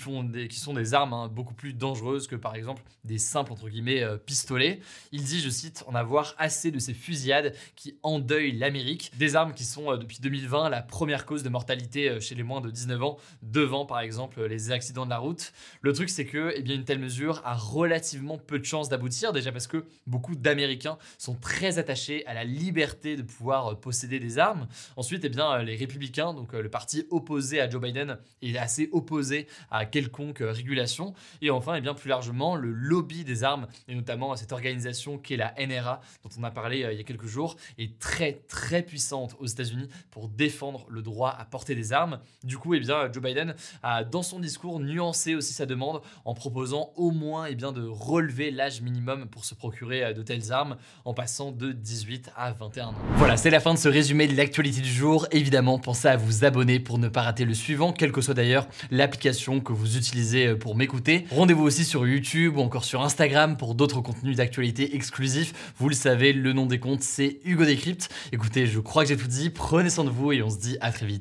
qui 0.49 0.59
sont 0.59 0.73
des 0.73 0.93
armes 0.93 1.13
hein, 1.13 1.27
beaucoup 1.27 1.53
plus 1.53 1.73
dangereuses 1.73 2.27
que 2.27 2.35
par 2.35 2.55
exemple 2.55 2.81
des 3.03 3.19
simples 3.19 3.53
entre 3.53 3.69
guillemets 3.69 4.03
euh, 4.03 4.17
pistolets. 4.17 4.81
Il 5.11 5.23
dit, 5.23 5.39
je 5.39 5.49
cite, 5.49 5.83
en 5.87 5.95
avoir 5.95 6.35
assez 6.39 6.71
de 6.71 6.79
ces 6.79 6.95
fusillades 6.95 7.53
qui 7.75 7.95
endeuillent 8.01 8.57
l'Amérique. 8.57 9.11
Des 9.17 9.35
armes 9.35 9.53
qui 9.53 9.63
sont 9.63 9.91
euh, 9.91 9.97
depuis 9.97 10.17
2020 10.19 10.69
la 10.69 10.81
première 10.81 11.27
cause 11.27 11.40
de 11.43 11.49
mortalité 11.49 12.09
euh, 12.09 12.19
chez 12.19 12.35
les 12.35 12.43
moins 12.43 12.61
de 12.61 12.69
19 12.69 13.03
ans, 13.03 13.17
devant 13.41 13.85
par 13.85 13.99
exemple 13.99 14.43
les 14.45 14.71
accidents 14.71 15.05
de 15.05 15.09
la 15.09 15.17
route. 15.17 15.53
Le 15.81 15.93
truc, 15.93 16.09
c'est 16.09 16.25
que 16.25 16.53
eh 16.55 16.61
bien, 16.61 16.75
une 16.75 16.85
telle 16.85 16.99
mesure 16.99 17.41
a 17.45 17.55
relativement 17.55 18.37
peu 18.37 18.59
de 18.59 18.65
chances 18.65 18.89
d'aboutir, 18.89 19.33
déjà 19.33 19.51
parce 19.51 19.67
que 19.67 19.85
beaucoup 20.07 20.35
d'Américains 20.35 20.97
sont 21.17 21.35
très 21.35 21.79
attachés 21.79 22.25
à 22.25 22.33
la 22.33 22.43
liberté 22.43 23.15
de 23.15 23.23
pouvoir 23.23 23.79
posséder 23.79 24.19
des 24.19 24.39
armes. 24.39 24.67
Ensuite, 24.95 25.23
eh 25.25 25.29
bien, 25.29 25.61
les 25.63 25.75
républicains, 25.75 26.33
donc 26.33 26.53
le 26.53 26.69
parti 26.69 27.05
opposé 27.09 27.61
à 27.61 27.69
Joe 27.69 27.81
Biden, 27.81 28.17
est 28.41 28.57
assez 28.57 28.89
opposé 28.91 29.47
à 29.69 29.85
quelconque 29.85 30.39
régulation. 30.41 31.13
Et 31.41 31.49
enfin, 31.49 31.75
eh 31.75 31.81
bien, 31.81 31.93
plus 31.93 32.09
largement, 32.09 32.55
le 32.55 32.71
lobby 32.71 33.23
des 33.23 33.43
armes, 33.43 33.67
et 33.87 33.95
notamment 33.95 34.35
cette 34.35 34.51
organisation 34.51 35.17
qui 35.17 35.33
est 35.33 35.37
la 35.37 35.53
NRA, 35.59 36.01
dont 36.23 36.29
on 36.39 36.43
a 36.43 36.51
parlé 36.51 36.87
il 36.91 36.97
y 36.97 37.01
a 37.01 37.03
quelques 37.03 37.27
jours, 37.27 37.55
est 37.77 37.99
très 37.99 38.33
très 38.47 38.83
puissante 38.83 39.35
aux 39.39 39.45
États-Unis 39.45 39.89
pour 40.09 40.29
défendre 40.29 40.85
le 40.89 41.01
droit 41.01 41.30
à 41.37 41.45
porter 41.45 41.75
des 41.75 41.93
armes. 41.93 42.19
Du 42.43 42.57
coup, 42.57 42.73
eh 42.73 42.79
bien, 42.79 43.11
Joe 43.11 43.23
Biden 43.23 43.55
a, 43.83 44.03
dans 44.03 44.23
son 44.23 44.39
discours, 44.39 44.79
nuancé 44.79 45.35
aussi 45.35 45.53
sa 45.53 45.65
demande 45.65 46.01
en 46.25 46.33
proposant 46.33 46.91
au 46.95 47.11
moins 47.11 47.45
eh 47.49 47.55
bien, 47.55 47.71
de 47.71 47.85
relever 47.85 48.51
l'âge 48.51 48.81
minimum 48.81 49.27
pour 49.27 49.45
se 49.45 49.55
procurer 49.55 50.03
euh, 50.03 50.13
de 50.13 50.21
telles 50.21 50.51
armes 50.51 50.77
en 51.05 51.13
passant 51.13 51.51
de 51.51 51.71
18 51.71 52.31
à 52.35 52.51
21 52.51 52.87
ans. 52.87 52.95
Voilà, 53.15 53.37
c'est 53.37 53.49
la 53.49 53.59
fin 53.59 53.73
de 53.73 53.79
ce 53.79 53.89
résumé 53.89 54.27
de 54.27 54.35
l'actualité 54.35 54.81
du 54.81 54.91
jour. 54.91 55.27
Évidemment, 55.31 55.79
pensez 55.79 56.07
à 56.07 56.17
vous 56.17 56.45
abonner 56.45 56.79
pour 56.79 56.97
ne 56.97 57.07
pas 57.07 57.21
rater 57.21 57.45
le 57.45 57.53
suivant, 57.53 57.93
quelle 57.93 58.11
que 58.11 58.21
soit 58.21 58.33
d'ailleurs 58.33 58.67
l'application 58.89 59.59
que 59.59 59.73
vous 59.73 59.97
utilisez 59.97 60.47
euh, 60.47 60.55
pour 60.57 60.75
m'écouter. 60.75 61.25
Rendez-vous 61.31 61.63
aussi 61.63 61.85
sur 61.85 62.07
YouTube 62.07 62.57
ou 62.57 62.61
encore 62.61 62.85
sur 62.85 63.01
Instagram 63.01 63.57
pour 63.57 63.75
d'autres 63.75 64.01
contenus 64.01 64.37
d'actualité 64.37 64.95
exclusifs. 64.95 65.53
Vous 65.77 65.89
le 65.89 65.95
savez, 65.95 66.33
le 66.33 66.53
nom 66.53 66.65
des 66.65 66.79
comptes, 66.79 67.03
c'est 67.03 67.39
Hugo 67.43 67.65
Décrypte. 67.65 68.09
Écoutez, 68.31 68.67
je 68.67 68.79
crois 68.79 69.03
que 69.03 69.09
j'ai 69.09 69.17
tout 69.17 69.27
dit. 69.27 69.49
Prenez 69.49 69.89
soin 69.89 70.03
de 70.03 70.09
vous 70.09 70.31
et 70.31 70.41
on 70.41 70.49
se 70.49 70.57
dit 70.57 70.77
à 70.81 70.91
très 70.91 71.05
vite. 71.05 71.20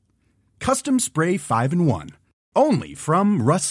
Custom 0.61 0.99
Spray 0.99 1.37
5 1.37 1.73
and 1.73 1.87
1. 1.87 2.09
Only 2.55 2.93
from 2.93 3.41
Rust 3.41 3.67